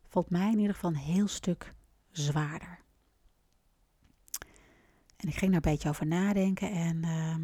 valt 0.08 0.30
mij 0.30 0.50
in 0.50 0.58
ieder 0.58 0.74
geval 0.74 0.90
een 0.90 0.96
heel 0.96 1.28
stuk 1.28 1.74
zwaarder. 2.10 2.78
En 5.16 5.28
ik 5.28 5.34
ging 5.34 5.52
daar 5.52 5.64
een 5.64 5.72
beetje 5.72 5.88
over 5.88 6.06
nadenken 6.06 6.70
en 6.72 6.96
uh, 6.96 7.36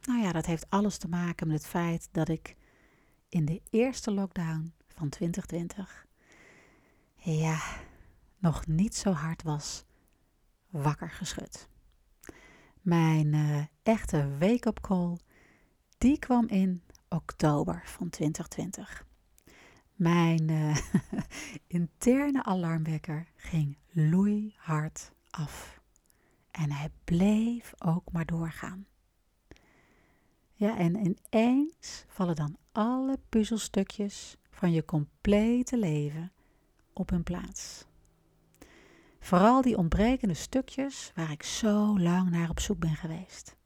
nou 0.00 0.22
ja, 0.22 0.32
dat 0.32 0.46
heeft 0.46 0.70
alles 0.70 0.98
te 0.98 1.08
maken 1.08 1.46
met 1.46 1.56
het 1.56 1.66
feit 1.66 2.08
dat 2.12 2.28
ik 2.28 2.56
in 3.28 3.44
de 3.44 3.62
eerste 3.70 4.10
lockdown 4.10 4.72
van 4.88 5.08
2020 5.08 6.06
ja, 7.16 7.62
nog 8.38 8.66
niet 8.66 8.96
zo 8.96 9.12
hard 9.12 9.42
was 9.42 9.84
wakker 10.68 11.10
geschud. 11.10 11.68
Mijn 12.80 13.32
uh, 13.32 13.64
echte 13.82 14.36
wake-up 14.38 14.80
call, 14.80 15.16
die 16.04 16.18
kwam 16.18 16.46
in 16.48 16.82
oktober 17.08 17.82
van 17.84 18.10
2020. 18.10 19.06
Mijn 19.94 20.50
uh, 20.50 20.76
interne 21.66 22.44
alarmwekker 22.44 23.28
ging 23.36 23.76
loeihard 23.90 25.12
af. 25.30 25.80
En 26.50 26.72
hij 26.72 26.90
bleef 27.04 27.72
ook 27.78 28.12
maar 28.12 28.26
doorgaan. 28.26 28.86
Ja, 30.54 30.78
en 30.78 30.96
ineens 30.96 32.04
vallen 32.08 32.36
dan 32.36 32.56
alle 32.72 33.18
puzzelstukjes 33.28 34.36
van 34.50 34.72
je 34.72 34.84
complete 34.84 35.78
leven 35.78 36.32
op 36.92 37.10
hun 37.10 37.22
plaats. 37.22 37.84
Vooral 39.20 39.62
die 39.62 39.76
ontbrekende 39.76 40.34
stukjes 40.34 41.12
waar 41.14 41.30
ik 41.30 41.42
zo 41.42 41.98
lang 41.98 42.30
naar 42.30 42.50
op 42.50 42.60
zoek 42.60 42.78
ben 42.78 42.96
geweest. 42.96 43.56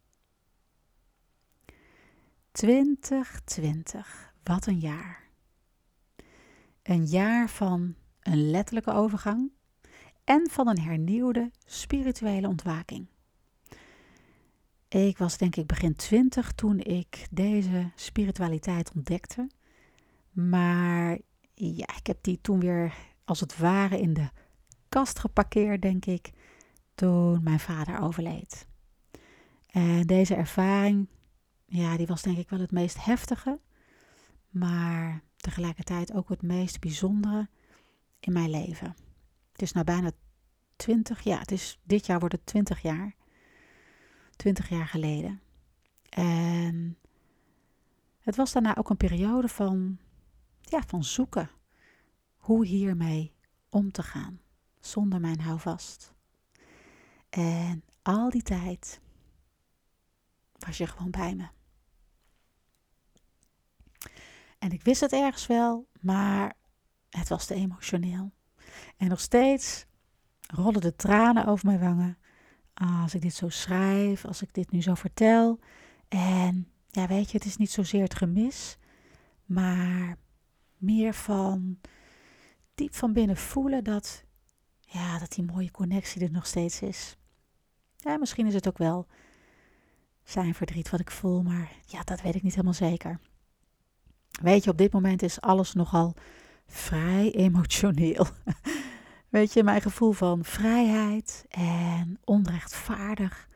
2020, 2.58 4.32
wat 4.42 4.66
een 4.66 4.78
jaar. 4.78 5.28
Een 6.82 7.04
jaar 7.04 7.48
van 7.48 7.94
een 8.20 8.50
letterlijke 8.50 8.92
overgang 8.92 9.52
en 10.24 10.50
van 10.50 10.68
een 10.68 10.80
hernieuwde 10.80 11.50
spirituele 11.64 12.48
ontwaking. 12.48 13.06
Ik 14.88 15.18
was 15.18 15.38
denk 15.38 15.56
ik 15.56 15.66
begin 15.66 15.96
twintig 15.96 16.52
toen 16.52 16.78
ik 16.78 17.26
deze 17.30 17.90
spiritualiteit 17.94 18.92
ontdekte. 18.94 19.50
Maar 20.30 21.18
ja, 21.54 21.88
ik 21.96 22.06
heb 22.06 22.18
die 22.20 22.38
toen 22.40 22.60
weer 22.60 22.94
als 23.24 23.40
het 23.40 23.58
ware 23.58 24.00
in 24.00 24.14
de 24.14 24.28
kast 24.88 25.18
geparkeerd, 25.18 25.82
denk 25.82 26.06
ik, 26.06 26.30
toen 26.94 27.42
mijn 27.42 27.60
vader 27.60 28.00
overleed. 28.00 28.66
En 29.66 30.02
deze 30.02 30.34
ervaring, 30.34 31.08
ja, 31.68 31.96
die 31.96 32.06
was 32.06 32.22
denk 32.22 32.38
ik 32.38 32.50
wel 32.50 32.60
het 32.60 32.70
meest 32.70 33.04
heftige, 33.04 33.60
maar 34.48 35.22
tegelijkertijd 35.36 36.12
ook 36.12 36.28
het 36.28 36.42
meest 36.42 36.80
bijzondere 36.80 37.48
in 38.20 38.32
mijn 38.32 38.50
leven. 38.50 38.96
Het 39.52 39.62
is 39.62 39.72
nou 39.72 39.84
bijna 39.84 40.10
20, 40.76 41.20
ja, 41.20 41.38
het 41.38 41.50
is, 41.50 41.80
dit 41.82 42.06
jaar 42.06 42.18
wordt 42.18 42.34
het 42.34 42.46
20 42.46 42.82
jaar. 42.82 43.14
20 44.36 44.68
jaar 44.68 44.86
geleden. 44.86 45.40
En 46.08 46.98
het 48.20 48.36
was 48.36 48.52
daarna 48.52 48.76
ook 48.76 48.90
een 48.90 48.96
periode 48.96 49.48
van, 49.48 49.98
ja, 50.60 50.82
van 50.86 51.04
zoeken. 51.04 51.50
Hoe 52.36 52.66
hiermee 52.66 53.32
om 53.68 53.92
te 53.92 54.02
gaan. 54.02 54.40
Zonder 54.80 55.20
mijn 55.20 55.40
houvast. 55.40 56.14
En 57.28 57.84
al 58.02 58.30
die 58.30 58.42
tijd 58.42 59.00
was 60.58 60.78
je 60.78 60.86
gewoon 60.86 61.10
bij 61.10 61.34
me. 61.34 61.57
En 64.58 64.70
ik 64.70 64.82
wist 64.82 65.00
het 65.00 65.12
ergens 65.12 65.46
wel, 65.46 65.88
maar 66.00 66.56
het 67.10 67.28
was 67.28 67.46
te 67.46 67.54
emotioneel. 67.54 68.32
En 68.96 69.08
nog 69.08 69.20
steeds 69.20 69.86
rollen 70.54 70.80
de 70.80 70.96
tranen 70.96 71.46
over 71.46 71.66
mijn 71.66 71.80
wangen 71.80 72.18
als 72.74 73.14
ik 73.14 73.22
dit 73.22 73.34
zo 73.34 73.48
schrijf, 73.48 74.24
als 74.24 74.42
ik 74.42 74.54
dit 74.54 74.70
nu 74.70 74.82
zo 74.82 74.94
vertel. 74.94 75.60
En 76.08 76.68
ja, 76.90 77.06
weet 77.06 77.30
je, 77.30 77.36
het 77.36 77.46
is 77.46 77.56
niet 77.56 77.70
zozeer 77.70 78.02
het 78.02 78.14
gemis, 78.14 78.78
maar 79.44 80.16
meer 80.76 81.14
van 81.14 81.80
diep 82.74 82.94
van 82.94 83.12
binnen 83.12 83.36
voelen 83.36 83.84
dat, 83.84 84.24
ja, 84.80 85.18
dat 85.18 85.32
die 85.32 85.44
mooie 85.44 85.70
connectie 85.70 86.22
er 86.22 86.30
nog 86.30 86.46
steeds 86.46 86.82
is. 86.82 87.16
Ja, 87.96 88.16
misschien 88.16 88.46
is 88.46 88.54
het 88.54 88.68
ook 88.68 88.78
wel 88.78 89.06
zijn 90.24 90.54
verdriet 90.54 90.90
wat 90.90 91.00
ik 91.00 91.10
voel, 91.10 91.42
maar 91.42 91.72
ja, 91.86 92.02
dat 92.02 92.20
weet 92.20 92.34
ik 92.34 92.42
niet 92.42 92.52
helemaal 92.52 92.74
zeker. 92.74 93.20
Weet 94.42 94.64
je, 94.64 94.70
op 94.70 94.78
dit 94.78 94.92
moment 94.92 95.22
is 95.22 95.40
alles 95.40 95.72
nogal 95.72 96.14
vrij 96.66 97.32
emotioneel. 97.34 98.26
Weet 99.28 99.52
je, 99.52 99.62
mijn 99.62 99.80
gevoel 99.80 100.12
van 100.12 100.44
vrijheid 100.44 101.44
en 101.48 102.18
onrechtvaardig 102.24 103.48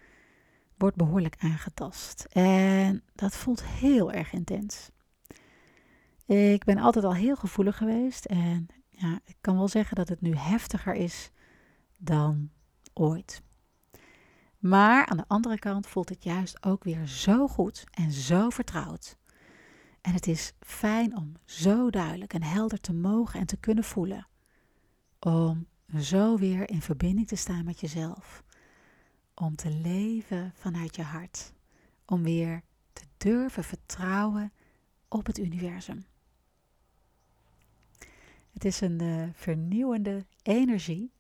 wordt 0.77 0.97
behoorlijk 0.97 1.37
aangetast. 1.39 2.27
En 2.31 3.03
dat 3.15 3.37
voelt 3.37 3.65
heel 3.65 4.13
erg 4.13 4.33
intens. 4.33 4.91
Ik 6.27 6.65
ben 6.65 6.79
altijd 6.79 7.05
al 7.05 7.15
heel 7.15 7.37
gevoelig 7.37 7.77
geweest 7.77 8.25
en 8.25 8.67
ja, 8.89 9.21
ik 9.25 9.37
kan 9.41 9.57
wel 9.57 9.69
zeggen 9.69 9.97
dat 9.97 10.09
het 10.09 10.21
nu 10.21 10.37
heftiger 10.37 10.95
is 10.95 11.31
dan 11.99 12.51
ooit. 12.93 13.43
Maar 14.59 15.07
aan 15.07 15.17
de 15.17 15.25
andere 15.27 15.59
kant 15.59 15.87
voelt 15.87 16.09
het 16.09 16.25
juist 16.25 16.65
ook 16.65 16.85
weer 16.85 17.07
zo 17.07 17.49
goed 17.49 17.85
en 17.91 18.13
zo 18.13 18.51
vertrouwd. 18.51 19.17
En 20.03 20.13
het 20.13 20.27
is 20.27 20.53
fijn 20.61 21.17
om 21.17 21.33
zo 21.45 21.91
duidelijk 21.91 22.35
en 22.35 22.43
helder 22.43 22.81
te 22.81 22.93
mogen 22.93 23.41
en 23.41 23.47
te 23.47 23.57
kunnen 23.57 23.85
voelen. 23.85 24.27
Om 25.19 25.67
zo 25.99 26.37
weer 26.37 26.71
in 26.71 26.83
verbinding 26.83 27.29
te 27.29 27.37
staan 27.37 27.65
met 27.65 27.81
jezelf. 27.81 28.45
Om 29.35 29.57
te 29.57 29.71
leven 29.71 30.53
vanuit 30.55 30.97
je 30.97 31.03
hart. 31.03 31.53
Om 32.07 32.23
weer 32.23 32.63
te 32.93 33.03
durven 33.17 33.65
vertrouwen 33.65 34.53
op 35.09 35.27
het 35.27 35.39
universum. 35.39 36.05
Het 38.53 38.65
is 38.65 38.81
een 38.81 39.03
uh, 39.03 39.29
vernieuwende 39.33 40.27
energie, 40.43 41.13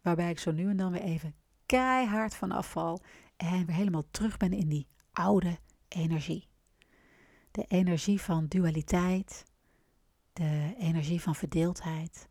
waarbij 0.00 0.30
ik 0.30 0.38
zo 0.38 0.52
nu 0.52 0.68
en 0.68 0.76
dan 0.76 0.92
weer 0.92 1.02
even 1.02 1.34
keihard 1.66 2.34
van 2.34 2.50
afval 2.50 3.02
en 3.36 3.66
weer 3.66 3.76
helemaal 3.76 4.10
terug 4.10 4.36
ben 4.36 4.52
in 4.52 4.68
die 4.68 4.86
oude 5.12 5.58
energie. 5.88 6.45
De 7.56 7.64
energie 7.68 8.20
van 8.20 8.46
dualiteit, 8.46 9.44
de 10.32 10.74
energie 10.78 11.20
van 11.20 11.34
verdeeldheid. 11.34 12.26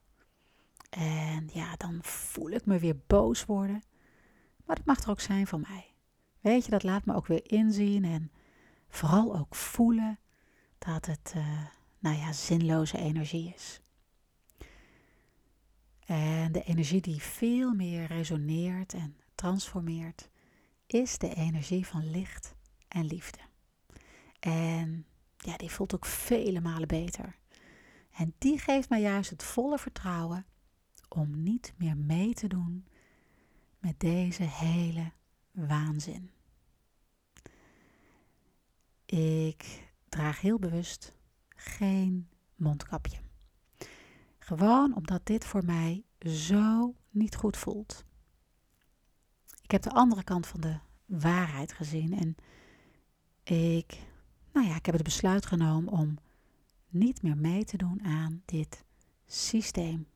En 0.89 1.49
ja, 1.53 1.75
dan 1.75 1.99
voel 2.01 2.49
ik 2.49 2.65
me 2.65 2.79
weer 2.79 2.97
boos 3.07 3.45
worden. 3.45 3.83
Maar 4.65 4.75
dat 4.75 4.85
mag 4.85 5.03
er 5.03 5.09
ook 5.09 5.19
zijn 5.19 5.47
van 5.47 5.61
mij. 5.61 5.93
Weet 6.39 6.65
je, 6.65 6.71
dat 6.71 6.83
laat 6.83 7.05
me 7.05 7.15
ook 7.15 7.27
weer 7.27 7.51
inzien 7.51 8.03
en 8.03 8.31
vooral 8.89 9.37
ook 9.37 9.55
voelen 9.55 10.19
dat 10.77 11.05
het, 11.05 11.33
uh, 11.35 11.65
nou 11.99 12.17
ja, 12.17 12.31
zinloze 12.31 12.97
energie 12.97 13.53
is. 13.55 13.81
En 16.05 16.51
de 16.51 16.63
energie 16.63 17.01
die 17.01 17.21
veel 17.21 17.73
meer 17.73 18.05
resoneert 18.05 18.93
en 18.93 19.15
transformeert, 19.35 20.29
is 20.85 21.17
de 21.17 21.33
energie 21.33 21.87
van 21.87 22.09
licht 22.09 22.55
en 22.87 23.05
liefde. 23.05 23.39
En 24.39 25.05
ja, 25.45 25.57
die 25.57 25.71
voelt 25.71 25.95
ook 25.95 26.05
vele 26.05 26.61
malen 26.61 26.87
beter. 26.87 27.35
En 28.11 28.33
die 28.37 28.59
geeft 28.59 28.89
mij 28.89 29.01
juist 29.01 29.29
het 29.29 29.43
volle 29.43 29.77
vertrouwen 29.77 30.45
om 31.09 31.43
niet 31.43 31.73
meer 31.77 31.97
mee 31.97 32.33
te 32.33 32.47
doen 32.47 32.87
met 33.79 33.99
deze 33.99 34.43
hele 34.43 35.11
waanzin. 35.51 36.31
Ik 39.05 39.91
draag 40.09 40.41
heel 40.41 40.59
bewust 40.59 41.13
geen 41.55 42.29
mondkapje. 42.55 43.17
Gewoon 44.39 44.95
omdat 44.95 45.25
dit 45.25 45.45
voor 45.45 45.65
mij 45.65 46.03
zo 46.19 46.95
niet 47.09 47.35
goed 47.35 47.57
voelt. 47.57 48.05
Ik 49.61 49.71
heb 49.71 49.81
de 49.81 49.91
andere 49.91 50.23
kant 50.23 50.47
van 50.47 50.61
de 50.61 50.77
waarheid 51.05 51.73
gezien 51.73 52.13
en 52.13 52.35
ik, 53.43 53.99
nou 54.55 54.67
ja, 54.67 54.75
ik 54.75 54.85
heb 54.85 54.95
het 54.95 55.03
besluit 55.03 55.45
genomen 55.45 55.93
om 55.93 56.17
niet 56.89 57.21
meer 57.21 57.37
mee 57.37 57.65
te 57.65 57.77
doen 57.77 58.03
aan 58.03 58.41
dit 58.45 58.83
systeem. 59.25 60.07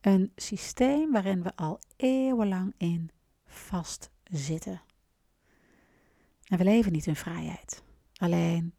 Een 0.00 0.32
systeem 0.36 1.12
waarin 1.12 1.42
we 1.42 1.56
al 1.56 1.80
eeuwenlang 1.96 2.74
in 2.76 3.10
vastzitten. 3.46 4.82
En 6.44 6.58
we 6.58 6.64
leven 6.64 6.92
niet 6.92 7.06
in 7.06 7.16
vrijheid. 7.16 7.82
Alleen 8.16 8.74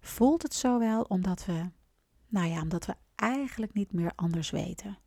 voelt 0.00 0.42
het 0.42 0.54
zo 0.54 0.78
wel 0.78 1.02
omdat 1.02 1.44
we, 1.44 1.70
nou 2.28 2.46
ja, 2.46 2.62
omdat 2.62 2.86
we 2.86 2.94
eigenlijk 3.14 3.72
niet 3.72 3.92
meer 3.92 4.12
anders 4.14 4.50
weten. 4.50 4.98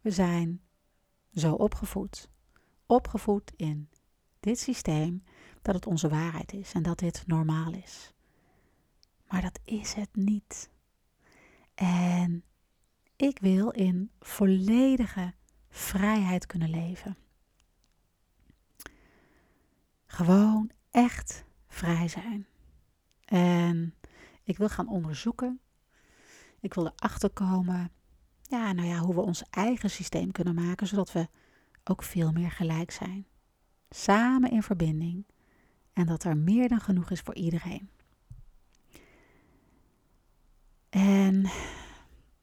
We 0.00 0.10
zijn 0.10 0.60
zo 1.34 1.54
opgevoed. 1.54 2.30
Opgevoed 2.86 3.52
in 3.56 3.88
dit 4.40 4.58
systeem 4.58 5.24
dat 5.62 5.74
het 5.74 5.86
onze 5.86 6.08
waarheid 6.08 6.52
is 6.52 6.72
en 6.72 6.82
dat 6.82 6.98
dit 6.98 7.22
normaal 7.26 7.72
is. 7.72 8.12
Maar 9.32 9.42
dat 9.42 9.60
is 9.64 9.92
het 9.92 10.16
niet. 10.16 10.70
En 11.74 12.44
ik 13.16 13.38
wil 13.38 13.70
in 13.70 14.10
volledige 14.20 15.34
vrijheid 15.68 16.46
kunnen 16.46 16.70
leven. 16.70 17.16
Gewoon 20.06 20.70
echt 20.90 21.44
vrij 21.68 22.08
zijn. 22.08 22.46
En 23.24 23.94
ik 24.42 24.56
wil 24.56 24.68
gaan 24.68 24.88
onderzoeken. 24.88 25.60
Ik 26.60 26.74
wil 26.74 26.86
erachter 26.86 27.30
komen. 27.30 27.90
Ja, 28.42 28.72
nou 28.72 28.88
ja, 28.88 28.98
hoe 28.98 29.14
we 29.14 29.20
ons 29.20 29.42
eigen 29.50 29.90
systeem 29.90 30.32
kunnen 30.32 30.54
maken, 30.54 30.86
zodat 30.86 31.12
we 31.12 31.28
ook 31.84 32.02
veel 32.02 32.32
meer 32.32 32.50
gelijk 32.50 32.90
zijn. 32.90 33.26
Samen 33.90 34.50
in 34.50 34.62
verbinding. 34.62 35.26
En 35.92 36.06
dat 36.06 36.24
er 36.24 36.36
meer 36.36 36.68
dan 36.68 36.80
genoeg 36.80 37.10
is 37.10 37.20
voor 37.20 37.34
iedereen. 37.34 37.90
En 40.92 41.50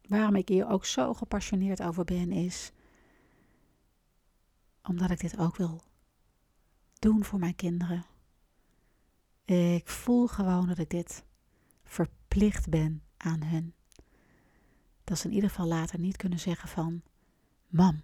waarom 0.08 0.36
ik 0.36 0.48
hier 0.48 0.68
ook 0.68 0.86
zo 0.86 1.14
gepassioneerd 1.14 1.82
over 1.82 2.04
ben, 2.04 2.32
is 2.32 2.72
omdat 4.84 5.10
ik 5.12 5.20
dit 5.20 5.38
ook 5.38 5.56
wil 5.56 5.82
doen 7.00 7.24
voor 7.24 7.40
mijn 7.40 7.56
kinderen. 7.56 8.06
Ik 9.46 9.88
voel 9.90 10.28
gewoon 10.28 10.68
dat 10.68 10.78
ik 10.78 10.90
dit 10.90 11.24
verplicht 11.84 12.70
ben 12.70 13.04
aan 13.18 13.42
hen. 13.42 13.74
Dat 15.04 15.18
ze 15.18 15.28
in 15.28 15.34
ieder 15.34 15.50
geval 15.50 15.68
later 15.68 16.00
niet 16.00 16.18
kunnen 16.18 16.40
zeggen 16.40 16.70
van, 16.70 17.04
mam, 17.68 18.02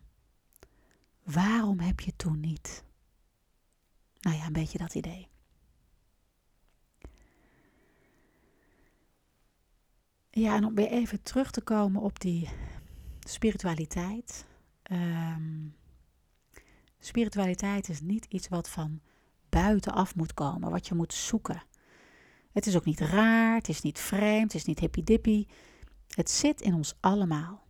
waarom 1.23 1.79
heb 1.79 1.99
je 1.99 2.15
toen 2.15 2.39
niet? 2.39 2.83
Nou 4.19 4.37
ja, 4.37 4.45
een 4.45 4.53
beetje 4.53 4.77
dat 4.77 4.95
idee. 4.95 5.27
Ja, 10.37 10.55
en 10.55 10.65
om 10.65 10.75
weer 10.75 10.91
even 10.91 11.23
terug 11.23 11.51
te 11.51 11.61
komen 11.61 12.01
op 12.01 12.19
die 12.19 12.49
spiritualiteit. 13.19 14.45
Um, 14.91 15.75
spiritualiteit 16.99 17.89
is 17.89 18.01
niet 18.01 18.25
iets 18.25 18.47
wat 18.47 18.69
van 18.69 19.01
buitenaf 19.49 20.15
moet 20.15 20.33
komen, 20.33 20.71
wat 20.71 20.87
je 20.87 20.95
moet 20.95 21.13
zoeken. 21.13 21.63
Het 22.51 22.65
is 22.65 22.75
ook 22.75 22.85
niet 22.85 22.99
raar, 22.99 23.55
het 23.55 23.69
is 23.69 23.81
niet 23.81 23.99
vreemd, 23.99 24.51
het 24.51 24.61
is 24.61 24.65
niet 24.65 24.79
hippie-dippie. 24.79 25.47
Het 26.07 26.29
zit 26.29 26.61
in 26.61 26.73
ons 26.73 26.97
allemaal. 26.99 27.67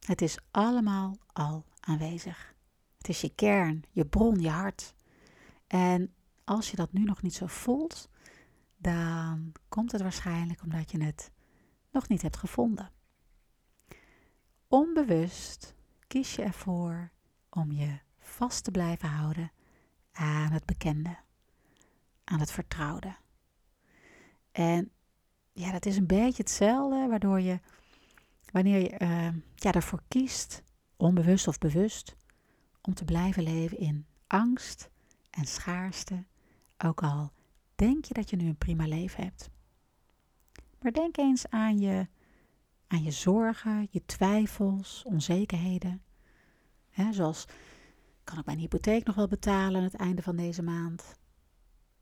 Het 0.00 0.22
is 0.22 0.38
allemaal 0.50 1.16
al 1.32 1.64
aanwezig. 1.80 2.54
Het 2.98 3.08
is 3.08 3.20
je 3.20 3.34
kern, 3.34 3.82
je 3.90 4.06
bron, 4.06 4.40
je 4.40 4.50
hart. 4.50 4.94
En 5.66 6.14
als 6.44 6.70
je 6.70 6.76
dat 6.76 6.92
nu 6.92 7.04
nog 7.04 7.22
niet 7.22 7.34
zo 7.34 7.46
voelt, 7.46 8.08
dan 8.76 9.52
komt 9.68 9.92
het 9.92 10.02
waarschijnlijk 10.02 10.62
omdat 10.62 10.90
je 10.90 11.04
het 11.04 11.32
nog 11.94 12.08
niet 12.08 12.22
hebt 12.22 12.36
gevonden. 12.36 12.90
Onbewust 14.68 15.74
kies 16.06 16.34
je 16.34 16.42
ervoor 16.42 17.10
om 17.50 17.72
je 17.72 17.98
vast 18.18 18.64
te 18.64 18.70
blijven 18.70 19.08
houden 19.08 19.52
aan 20.12 20.52
het 20.52 20.64
bekende, 20.64 21.16
aan 22.24 22.40
het 22.40 22.50
vertrouwde. 22.50 23.16
En 24.52 24.90
ja, 25.52 25.72
dat 25.72 25.86
is 25.86 25.96
een 25.96 26.06
beetje 26.06 26.42
hetzelfde, 26.42 27.06
waardoor 27.08 27.40
je, 27.40 27.60
wanneer 28.50 28.78
je 28.78 28.98
uh, 29.00 29.42
ja, 29.54 29.72
ervoor 29.72 30.02
kiest, 30.08 30.62
onbewust 30.96 31.48
of 31.48 31.58
bewust, 31.58 32.16
om 32.80 32.94
te 32.94 33.04
blijven 33.04 33.42
leven 33.42 33.78
in 33.78 34.06
angst 34.26 34.90
en 35.30 35.44
schaarste, 35.44 36.24
ook 36.78 37.02
al 37.02 37.32
denk 37.74 38.04
je 38.04 38.14
dat 38.14 38.30
je 38.30 38.36
nu 38.36 38.46
een 38.46 38.56
prima 38.56 38.86
leven 38.86 39.24
hebt. 39.24 39.50
Maar 40.84 40.92
denk 40.92 41.16
eens 41.16 41.48
aan 41.48 41.78
je, 41.78 42.06
aan 42.86 43.02
je 43.02 43.10
zorgen, 43.10 43.88
je 43.90 44.04
twijfels, 44.06 45.02
onzekerheden. 45.06 46.02
zoals, 47.10 47.44
kan 48.24 48.38
ik 48.38 48.44
mijn 48.44 48.58
hypotheek 48.58 49.04
nog 49.04 49.14
wel 49.14 49.28
betalen 49.28 49.76
aan 49.76 49.82
het 49.82 49.94
einde 49.94 50.22
van 50.22 50.36
deze 50.36 50.62
maand? 50.62 51.18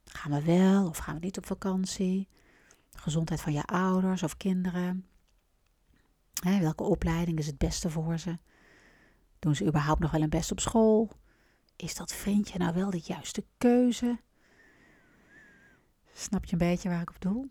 Gaan 0.04 0.32
we 0.32 0.42
wel 0.42 0.88
of 0.88 0.98
gaan 0.98 1.14
we 1.14 1.20
niet 1.20 1.38
op 1.38 1.46
vakantie? 1.46 2.28
gezondheid 2.94 3.40
van 3.40 3.52
je 3.52 3.62
ouders 3.62 4.22
of 4.22 4.36
kinderen. 4.36 5.06
welke 6.42 6.82
opleiding 6.82 7.38
is 7.38 7.46
het 7.46 7.58
beste 7.58 7.90
voor 7.90 8.18
ze? 8.18 8.38
Doen 9.38 9.56
ze 9.56 9.66
überhaupt 9.66 10.00
nog 10.00 10.10
wel 10.10 10.22
een 10.22 10.28
best 10.28 10.50
op 10.50 10.60
school? 10.60 11.10
Is 11.76 11.94
dat 11.94 12.12
vriendje 12.12 12.58
nou 12.58 12.74
wel 12.74 12.90
de 12.90 13.02
juiste 13.04 13.44
keuze? 13.58 14.20
Snap 16.12 16.44
je 16.44 16.52
een 16.52 16.58
beetje 16.58 16.88
waar 16.88 17.00
ik 17.00 17.10
op 17.10 17.20
doel? 17.20 17.50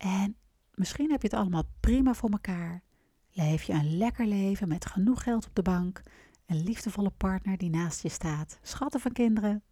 En 0.00 0.36
misschien 0.74 1.10
heb 1.10 1.22
je 1.22 1.28
het 1.28 1.36
allemaal 1.36 1.68
prima 1.80 2.14
voor 2.14 2.30
elkaar. 2.30 2.82
Leef 3.30 3.62
je 3.62 3.72
een 3.72 3.96
lekker 3.96 4.26
leven 4.26 4.68
met 4.68 4.86
genoeg 4.86 5.22
geld 5.22 5.46
op 5.46 5.54
de 5.54 5.62
bank, 5.62 6.02
een 6.46 6.62
liefdevolle 6.62 7.10
partner 7.10 7.58
die 7.58 7.70
naast 7.70 8.02
je 8.02 8.08
staat, 8.08 8.58
schatten 8.62 9.00
van 9.00 9.12
kinderen. 9.12 9.62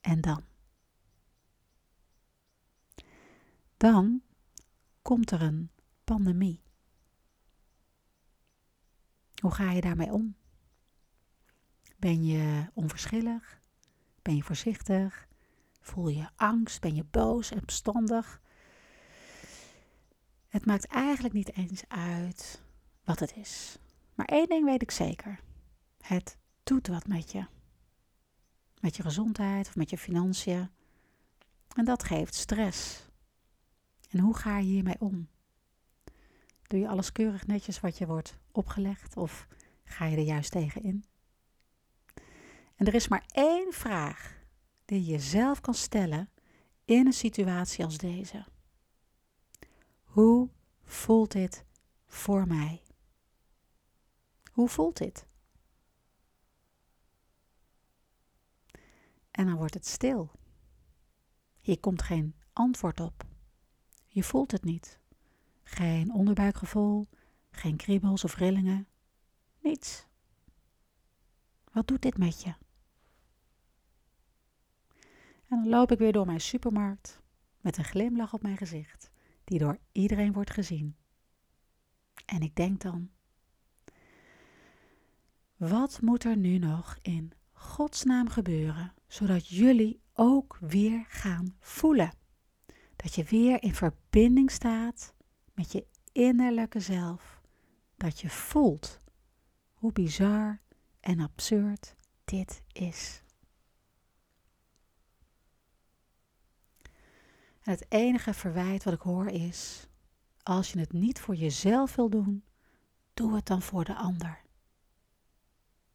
En 0.00 0.20
dan? 0.20 0.42
Dan 3.76 4.22
komt 5.02 5.30
er 5.30 5.42
een 5.42 5.70
pandemie. 6.04 6.60
Hoe 9.40 9.54
ga 9.54 9.70
je 9.70 9.80
daarmee 9.80 10.12
om? 10.12 10.36
Ben 11.96 12.24
je 12.24 12.70
onverschillig? 12.74 13.60
Ben 14.22 14.36
je 14.36 14.42
voorzichtig? 14.42 15.28
Voel 15.80 16.08
je 16.08 16.28
angst? 16.36 16.80
Ben 16.80 16.94
je 16.94 17.04
boos 17.04 17.50
en 17.50 17.64
bestandig? 17.64 18.40
Het 20.56 20.66
maakt 20.66 20.86
eigenlijk 20.86 21.34
niet 21.34 21.56
eens 21.56 21.82
uit 21.88 22.62
wat 23.04 23.20
het 23.20 23.36
is. 23.36 23.78
Maar 24.14 24.26
één 24.26 24.48
ding 24.48 24.64
weet 24.64 24.82
ik 24.82 24.90
zeker. 24.90 25.40
Het 26.00 26.36
doet 26.62 26.86
wat 26.86 27.06
met 27.06 27.32
je. 27.32 27.46
Met 28.80 28.96
je 28.96 29.02
gezondheid 29.02 29.68
of 29.68 29.76
met 29.76 29.90
je 29.90 29.98
financiën. 29.98 30.70
En 31.74 31.84
dat 31.84 32.04
geeft 32.04 32.34
stress. 32.34 33.08
En 34.10 34.18
hoe 34.18 34.36
ga 34.36 34.58
je 34.58 34.66
hiermee 34.66 34.96
om? 34.98 35.28
Doe 36.62 36.80
je 36.80 36.88
alles 36.88 37.12
keurig 37.12 37.46
netjes 37.46 37.80
wat 37.80 37.98
je 37.98 38.06
wordt 38.06 38.38
opgelegd 38.52 39.16
of 39.16 39.46
ga 39.84 40.04
je 40.04 40.16
er 40.16 40.22
juist 40.22 40.50
tegen 40.50 40.82
in? 40.82 41.04
En 42.76 42.86
er 42.86 42.94
is 42.94 43.08
maar 43.08 43.24
één 43.26 43.72
vraag 43.72 44.36
die 44.84 45.04
je 45.04 45.10
jezelf 45.10 45.60
kan 45.60 45.74
stellen 45.74 46.30
in 46.84 47.06
een 47.06 47.12
situatie 47.12 47.84
als 47.84 47.98
deze. 47.98 48.44
Hoe 50.16 50.48
voelt 50.84 51.32
dit 51.32 51.64
voor 52.06 52.46
mij? 52.46 52.82
Hoe 54.52 54.68
voelt 54.68 54.96
dit? 54.96 55.26
En 59.30 59.46
dan 59.46 59.56
wordt 59.56 59.74
het 59.74 59.86
stil. 59.86 60.30
Hier 61.60 61.80
komt 61.80 62.02
geen 62.02 62.34
antwoord 62.52 63.00
op. 63.00 63.24
Je 64.06 64.22
voelt 64.22 64.50
het 64.50 64.64
niet. 64.64 65.00
Geen 65.62 66.12
onderbuikgevoel, 66.12 67.08
geen 67.50 67.76
kriebels 67.76 68.24
of 68.24 68.36
rillingen. 68.36 68.88
Niets. 69.60 70.06
Wat 71.72 71.88
doet 71.88 72.02
dit 72.02 72.18
met 72.18 72.42
je? 72.42 72.54
En 75.48 75.62
dan 75.62 75.68
loop 75.68 75.92
ik 75.92 75.98
weer 75.98 76.12
door 76.12 76.26
mijn 76.26 76.40
supermarkt 76.40 77.20
met 77.60 77.76
een 77.76 77.84
glimlach 77.84 78.32
op 78.32 78.42
mijn 78.42 78.56
gezicht, 78.56 79.10
die 79.46 79.58
door 79.58 79.78
iedereen 79.92 80.32
wordt 80.32 80.50
gezien. 80.50 80.96
En 82.24 82.40
ik 82.40 82.54
denk 82.54 82.80
dan: 82.80 83.10
wat 85.56 86.00
moet 86.00 86.24
er 86.24 86.36
nu 86.36 86.58
nog 86.58 86.98
in 87.02 87.32
godsnaam 87.52 88.28
gebeuren, 88.28 88.92
zodat 89.06 89.48
jullie 89.48 90.00
ook 90.12 90.58
weer 90.60 91.04
gaan 91.08 91.56
voelen? 91.60 92.12
Dat 92.96 93.14
je 93.14 93.24
weer 93.24 93.62
in 93.62 93.74
verbinding 93.74 94.50
staat 94.50 95.14
met 95.54 95.72
je 95.72 95.86
innerlijke 96.12 96.80
zelf. 96.80 97.40
Dat 97.96 98.20
je 98.20 98.30
voelt 98.30 99.00
hoe 99.72 99.92
bizar 99.92 100.60
en 101.00 101.20
absurd 101.20 101.94
dit 102.24 102.62
is. 102.72 103.22
En 107.66 107.72
het 107.72 107.86
enige 107.88 108.34
verwijt 108.34 108.84
wat 108.84 108.94
ik 108.94 109.00
hoor 109.00 109.26
is: 109.26 109.86
als 110.42 110.72
je 110.72 110.78
het 110.78 110.92
niet 110.92 111.20
voor 111.20 111.34
jezelf 111.34 111.94
wil 111.94 112.08
doen, 112.08 112.44
doe 113.14 113.34
het 113.34 113.46
dan 113.46 113.62
voor 113.62 113.84
de 113.84 113.94
ander. 113.94 114.40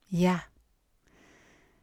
Ja, 0.03 0.47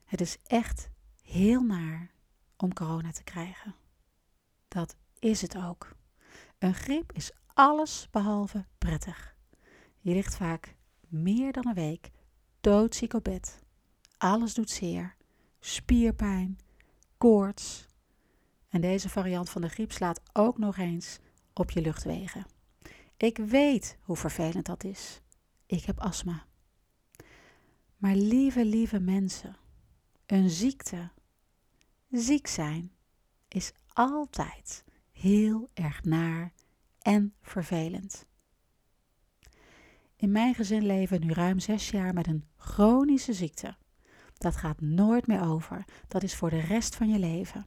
het 0.05 0.21
is 0.21 0.39
echt 0.47 0.91
heel 1.23 1.63
naar 1.63 2.11
om 2.57 2.73
corona 2.73 3.11
te 3.11 3.25
krijgen. 3.25 3.75
Dat 4.69 4.97
is 5.19 5.41
het 5.41 5.57
ook. 5.57 5.97
Een 6.59 6.75
griep 6.75 7.13
is 7.13 7.33
alles 7.55 8.09
behalve 8.11 8.67
prettig. 8.79 9.37
Je 9.99 10.13
ligt 10.13 10.37
vaak 10.37 10.75
meer 11.01 11.53
dan 11.53 11.67
een 11.67 11.75
week 11.75 12.11
doodziek 12.61 13.13
op 13.13 13.25
bed. 13.25 13.63
Alles 14.19 14.55
doet 14.55 14.71
zeer. 14.71 15.17
Spierpijn, 15.61 16.59
koorts. 17.19 17.88
En 18.69 18.81
deze 18.81 19.09
variant 19.09 19.51
van 19.51 19.63
de 19.63 19.69
griep 19.69 19.93
slaat 19.93 20.21
ook 20.33 20.59
nog 20.59 20.77
eens 20.77 21.19
op 21.53 21.71
je 21.71 21.81
luchtwegen. 21.81 22.47
Ik 23.17 23.37
weet 23.37 23.99
hoe 24.03 24.17
vervelend 24.17 24.67
dat 24.67 24.85
is. 24.85 25.21
Ik 25.67 25.85
heb 25.85 26.01
astma. 26.01 26.47
Maar 27.97 28.15
lieve, 28.15 28.65
lieve 28.65 29.01
mensen, 29.01 29.57
een 30.27 30.51
ziekte, 30.51 31.11
ziek 32.11 32.47
zijn, 32.47 32.93
is 33.49 33.73
altijd 33.93 34.85
heel 35.11 35.71
erg 35.75 36.05
naar 36.05 36.53
en 36.99 37.35
vervelend. 37.43 38.27
In 40.17 40.33
mijn 40.33 40.55
gezin 40.55 40.87
leven 40.87 41.21
nu 41.21 41.33
ruim 41.33 41.59
zes 41.59 41.91
jaar 41.91 42.15
met 42.15 42.27
een 42.27 42.45
chronische 42.57 43.33
ziekte. 43.33 43.77
Dat 44.35 44.57
gaat 44.57 44.81
nooit 44.81 45.27
meer 45.27 45.43
over. 45.43 45.85
Dat 46.09 46.23
is 46.23 46.35
voor 46.35 46.51
de 46.51 46.61
rest 46.61 46.97
van 46.97 47.09
je 47.09 47.19
leven. 47.19 47.67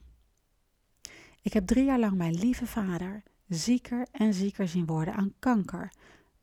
Ik 1.41 1.54
heb 1.54 1.67
drie 1.67 1.86
jaar 1.86 1.99
lang 1.99 2.17
mijn 2.17 2.34
lieve 2.34 2.65
vader 2.67 3.23
zieker 3.47 4.08
en 4.12 4.34
zieker 4.34 4.67
zien 4.67 4.86
worden 4.86 5.13
aan 5.13 5.34
kanker, 5.39 5.93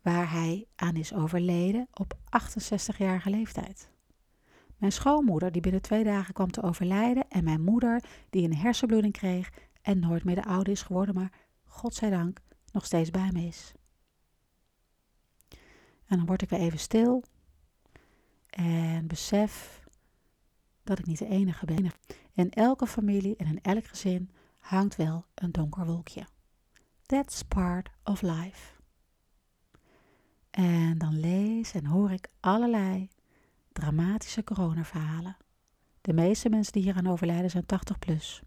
waar 0.02 0.30
hij 0.32 0.66
aan 0.76 0.96
is 0.96 1.14
overleden 1.14 1.88
op 1.92 2.14
68-jarige 2.14 3.30
leeftijd. 3.30 3.90
Mijn 4.76 4.92
schoonmoeder, 4.92 5.52
die 5.52 5.62
binnen 5.62 5.82
twee 5.82 6.04
dagen 6.04 6.34
kwam 6.34 6.50
te 6.50 6.62
overlijden, 6.62 7.28
en 7.28 7.44
mijn 7.44 7.62
moeder, 7.62 8.04
die 8.30 8.44
een 8.44 8.56
hersenbloeding 8.56 9.12
kreeg 9.12 9.50
en 9.82 9.98
nooit 9.98 10.24
meer 10.24 10.34
de 10.34 10.44
oude 10.44 10.70
is 10.70 10.82
geworden, 10.82 11.14
maar 11.14 11.32
godzijdank 11.64 12.40
nog 12.72 12.84
steeds 12.84 13.10
bij 13.10 13.30
me 13.32 13.40
is. 13.40 13.72
En 16.06 16.16
dan 16.16 16.26
word 16.26 16.42
ik 16.42 16.48
weer 16.50 16.60
even 16.60 16.78
stil 16.78 17.24
en 18.50 19.06
besef 19.06 19.82
dat 20.84 20.98
ik 20.98 21.06
niet 21.06 21.18
de 21.18 21.28
enige 21.28 21.66
ben. 21.66 21.90
In 22.32 22.50
elke 22.50 22.86
familie 22.86 23.36
en 23.36 23.46
in 23.46 23.60
elk 23.62 23.84
gezin 23.84 24.30
hangt 24.68 24.96
wel 24.96 25.26
een 25.34 25.52
donker 25.52 25.86
wolkje. 25.86 26.26
That's 27.06 27.42
part 27.42 27.90
of 28.04 28.22
life. 28.22 28.76
En 30.50 30.98
dan 30.98 31.20
lees 31.20 31.72
en 31.72 31.86
hoor 31.86 32.10
ik 32.10 32.28
allerlei 32.40 33.08
dramatische 33.72 34.44
coronaverhalen. 34.44 35.36
De 36.00 36.12
meeste 36.12 36.48
mensen 36.48 36.72
die 36.72 36.82
hier 36.82 36.96
aan 36.96 37.06
overlijden 37.06 37.50
zijn 37.50 37.66
80 37.66 37.98
plus. 37.98 38.42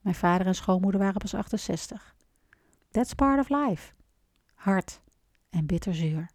Mijn 0.00 0.14
vader 0.14 0.46
en 0.46 0.54
schoonmoeder 0.54 1.00
waren 1.00 1.20
pas 1.20 1.34
68. 1.34 2.14
That's 2.90 3.14
part 3.14 3.40
of 3.40 3.48
life. 3.48 3.92
Hard 4.54 5.00
en 5.50 5.66
bitterzuur. 5.66 6.30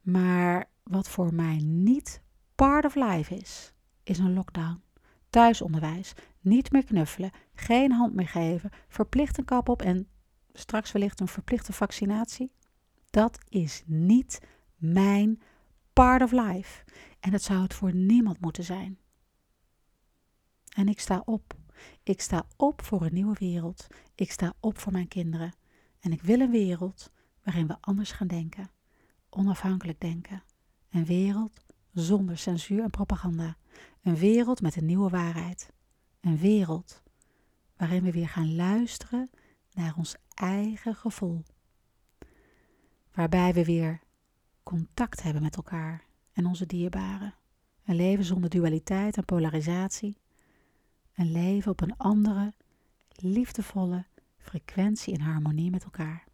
Maar 0.00 0.70
wat 0.82 1.08
voor 1.08 1.34
mij 1.34 1.56
niet 1.56 2.20
part 2.54 2.84
of 2.84 2.94
life 2.94 3.34
is, 3.34 3.72
is 4.02 4.18
een 4.18 4.32
lockdown. 4.34 4.82
Thuisonderwijs, 5.30 6.14
niet 6.48 6.72
meer 6.72 6.84
knuffelen, 6.84 7.30
geen 7.54 7.92
hand 7.92 8.14
meer 8.14 8.28
geven, 8.28 8.70
verplicht 8.88 9.38
een 9.38 9.44
kap 9.44 9.68
op 9.68 9.82
en 9.82 10.08
straks 10.52 10.92
wellicht 10.92 11.20
een 11.20 11.28
verplichte 11.28 11.72
vaccinatie. 11.72 12.52
Dat 13.10 13.38
is 13.48 13.82
niet 13.86 14.40
mijn 14.76 15.40
part 15.92 16.22
of 16.22 16.32
life. 16.32 16.84
En 17.20 17.30
dat 17.30 17.42
zou 17.42 17.62
het 17.62 17.74
voor 17.74 17.94
niemand 17.94 18.40
moeten 18.40 18.64
zijn. 18.64 18.98
En 20.74 20.88
ik 20.88 21.00
sta 21.00 21.22
op. 21.24 21.54
Ik 22.02 22.20
sta 22.20 22.46
op 22.56 22.82
voor 22.82 23.02
een 23.02 23.14
nieuwe 23.14 23.36
wereld. 23.38 23.86
Ik 24.14 24.30
sta 24.30 24.52
op 24.60 24.78
voor 24.78 24.92
mijn 24.92 25.08
kinderen. 25.08 25.54
En 26.00 26.12
ik 26.12 26.22
wil 26.22 26.40
een 26.40 26.50
wereld 26.50 27.12
waarin 27.42 27.66
we 27.66 27.76
anders 27.80 28.12
gaan 28.12 28.26
denken. 28.26 28.70
Onafhankelijk 29.30 30.00
denken. 30.00 30.42
Een 30.90 31.04
wereld 31.04 31.64
zonder 31.92 32.38
censuur 32.38 32.82
en 32.82 32.90
propaganda. 32.90 33.56
Een 34.02 34.16
wereld 34.16 34.60
met 34.60 34.76
een 34.76 34.86
nieuwe 34.86 35.08
waarheid. 35.08 35.72
Een 36.20 36.38
wereld 36.38 37.02
waarin 37.76 38.02
we 38.02 38.12
weer 38.12 38.28
gaan 38.28 38.54
luisteren 38.54 39.30
naar 39.72 39.94
ons 39.96 40.16
eigen 40.34 40.94
gevoel. 40.94 41.44
Waarbij 43.12 43.54
we 43.54 43.64
weer 43.64 44.00
contact 44.62 45.22
hebben 45.22 45.42
met 45.42 45.56
elkaar 45.56 46.04
en 46.32 46.46
onze 46.46 46.66
dierbaren. 46.66 47.34
Een 47.84 47.94
leven 47.94 48.24
zonder 48.24 48.50
dualiteit 48.50 49.16
en 49.16 49.24
polarisatie. 49.24 50.16
Een 51.14 51.32
leven 51.32 51.70
op 51.70 51.80
een 51.80 51.96
andere, 51.96 52.54
liefdevolle 53.08 54.06
frequentie 54.38 55.14
en 55.14 55.20
harmonie 55.20 55.70
met 55.70 55.84
elkaar. 55.84 56.24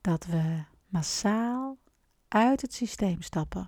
Dat 0.00 0.26
we 0.26 0.64
massaal 0.86 1.78
uit 2.28 2.60
het 2.60 2.74
systeem 2.74 3.22
stappen 3.22 3.66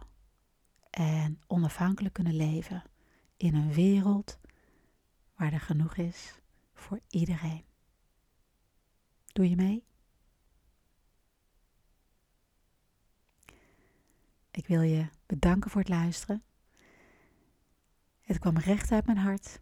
en 0.90 1.40
onafhankelijk 1.46 2.14
kunnen 2.14 2.36
leven 2.36 2.82
in 3.38 3.54
een 3.54 3.72
wereld 3.72 4.38
waar 5.34 5.52
er 5.52 5.60
genoeg 5.60 5.96
is 5.96 6.34
voor 6.74 7.00
iedereen. 7.08 7.64
Doe 9.26 9.48
je 9.48 9.56
mee? 9.56 9.84
Ik 14.50 14.66
wil 14.66 14.82
je 14.82 15.08
bedanken 15.26 15.70
voor 15.70 15.80
het 15.80 15.90
luisteren. 15.90 16.42
Het 18.20 18.38
kwam 18.38 18.58
recht 18.58 18.92
uit 18.92 19.06
mijn 19.06 19.18
hart. 19.18 19.60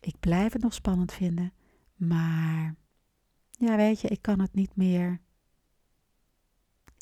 Ik 0.00 0.20
blijf 0.20 0.52
het 0.52 0.62
nog 0.62 0.74
spannend 0.74 1.12
vinden, 1.12 1.52
maar 1.94 2.74
ja, 3.50 3.76
weet 3.76 4.00
je, 4.00 4.08
ik 4.08 4.22
kan 4.22 4.40
het 4.40 4.54
niet 4.54 4.76
meer 4.76 5.20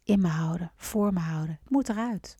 in 0.04 0.20
me 0.20 0.28
houden, 0.28 0.72
voor 0.76 1.12
me 1.12 1.20
houden. 1.20 1.58
Het 1.60 1.70
moet 1.70 1.88
eruit. 1.88 2.36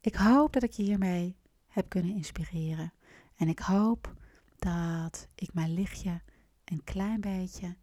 Ik 0.00 0.14
hoop 0.14 0.52
dat 0.52 0.62
ik 0.62 0.72
je 0.72 0.82
hiermee 0.82 1.36
heb 1.72 1.88
kunnen 1.88 2.14
inspireren. 2.14 2.92
En 3.36 3.48
ik 3.48 3.58
hoop 3.58 4.14
dat 4.58 5.28
ik 5.34 5.54
mijn 5.54 5.74
lichtje 5.74 6.20
een 6.64 6.84
klein 6.84 7.20
beetje 7.20 7.76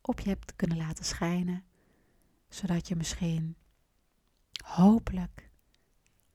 op 0.00 0.20
je 0.20 0.28
hebt 0.28 0.56
kunnen 0.56 0.76
laten 0.76 1.04
schijnen, 1.04 1.64
zodat 2.48 2.88
je 2.88 2.96
misschien 2.96 3.56
hopelijk 4.64 5.50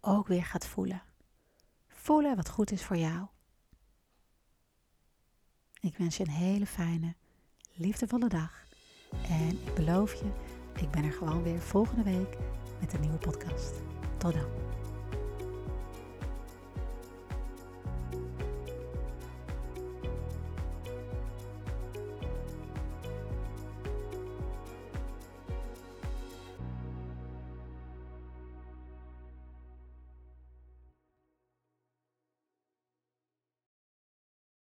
ook 0.01 0.27
weer 0.27 0.45
gaat 0.45 0.67
voelen. 0.67 1.03
Voelen 1.87 2.35
wat 2.35 2.49
goed 2.49 2.71
is 2.71 2.83
voor 2.83 2.97
jou. 2.97 3.27
Ik 5.79 5.97
wens 5.97 6.17
je 6.17 6.23
een 6.23 6.29
hele 6.29 6.65
fijne, 6.65 7.15
liefdevolle 7.73 8.29
dag. 8.29 8.65
En 9.29 9.49
ik 9.65 9.75
beloof 9.75 10.13
je, 10.13 10.31
ik 10.81 10.91
ben 10.91 11.03
er 11.03 11.13
gewoon 11.13 11.43
weer 11.43 11.61
volgende 11.61 12.03
week 12.03 12.37
met 12.79 12.93
een 12.93 13.01
nieuwe 13.01 13.17
podcast. 13.17 13.73
Tot 14.17 14.33
dan. 14.33 14.66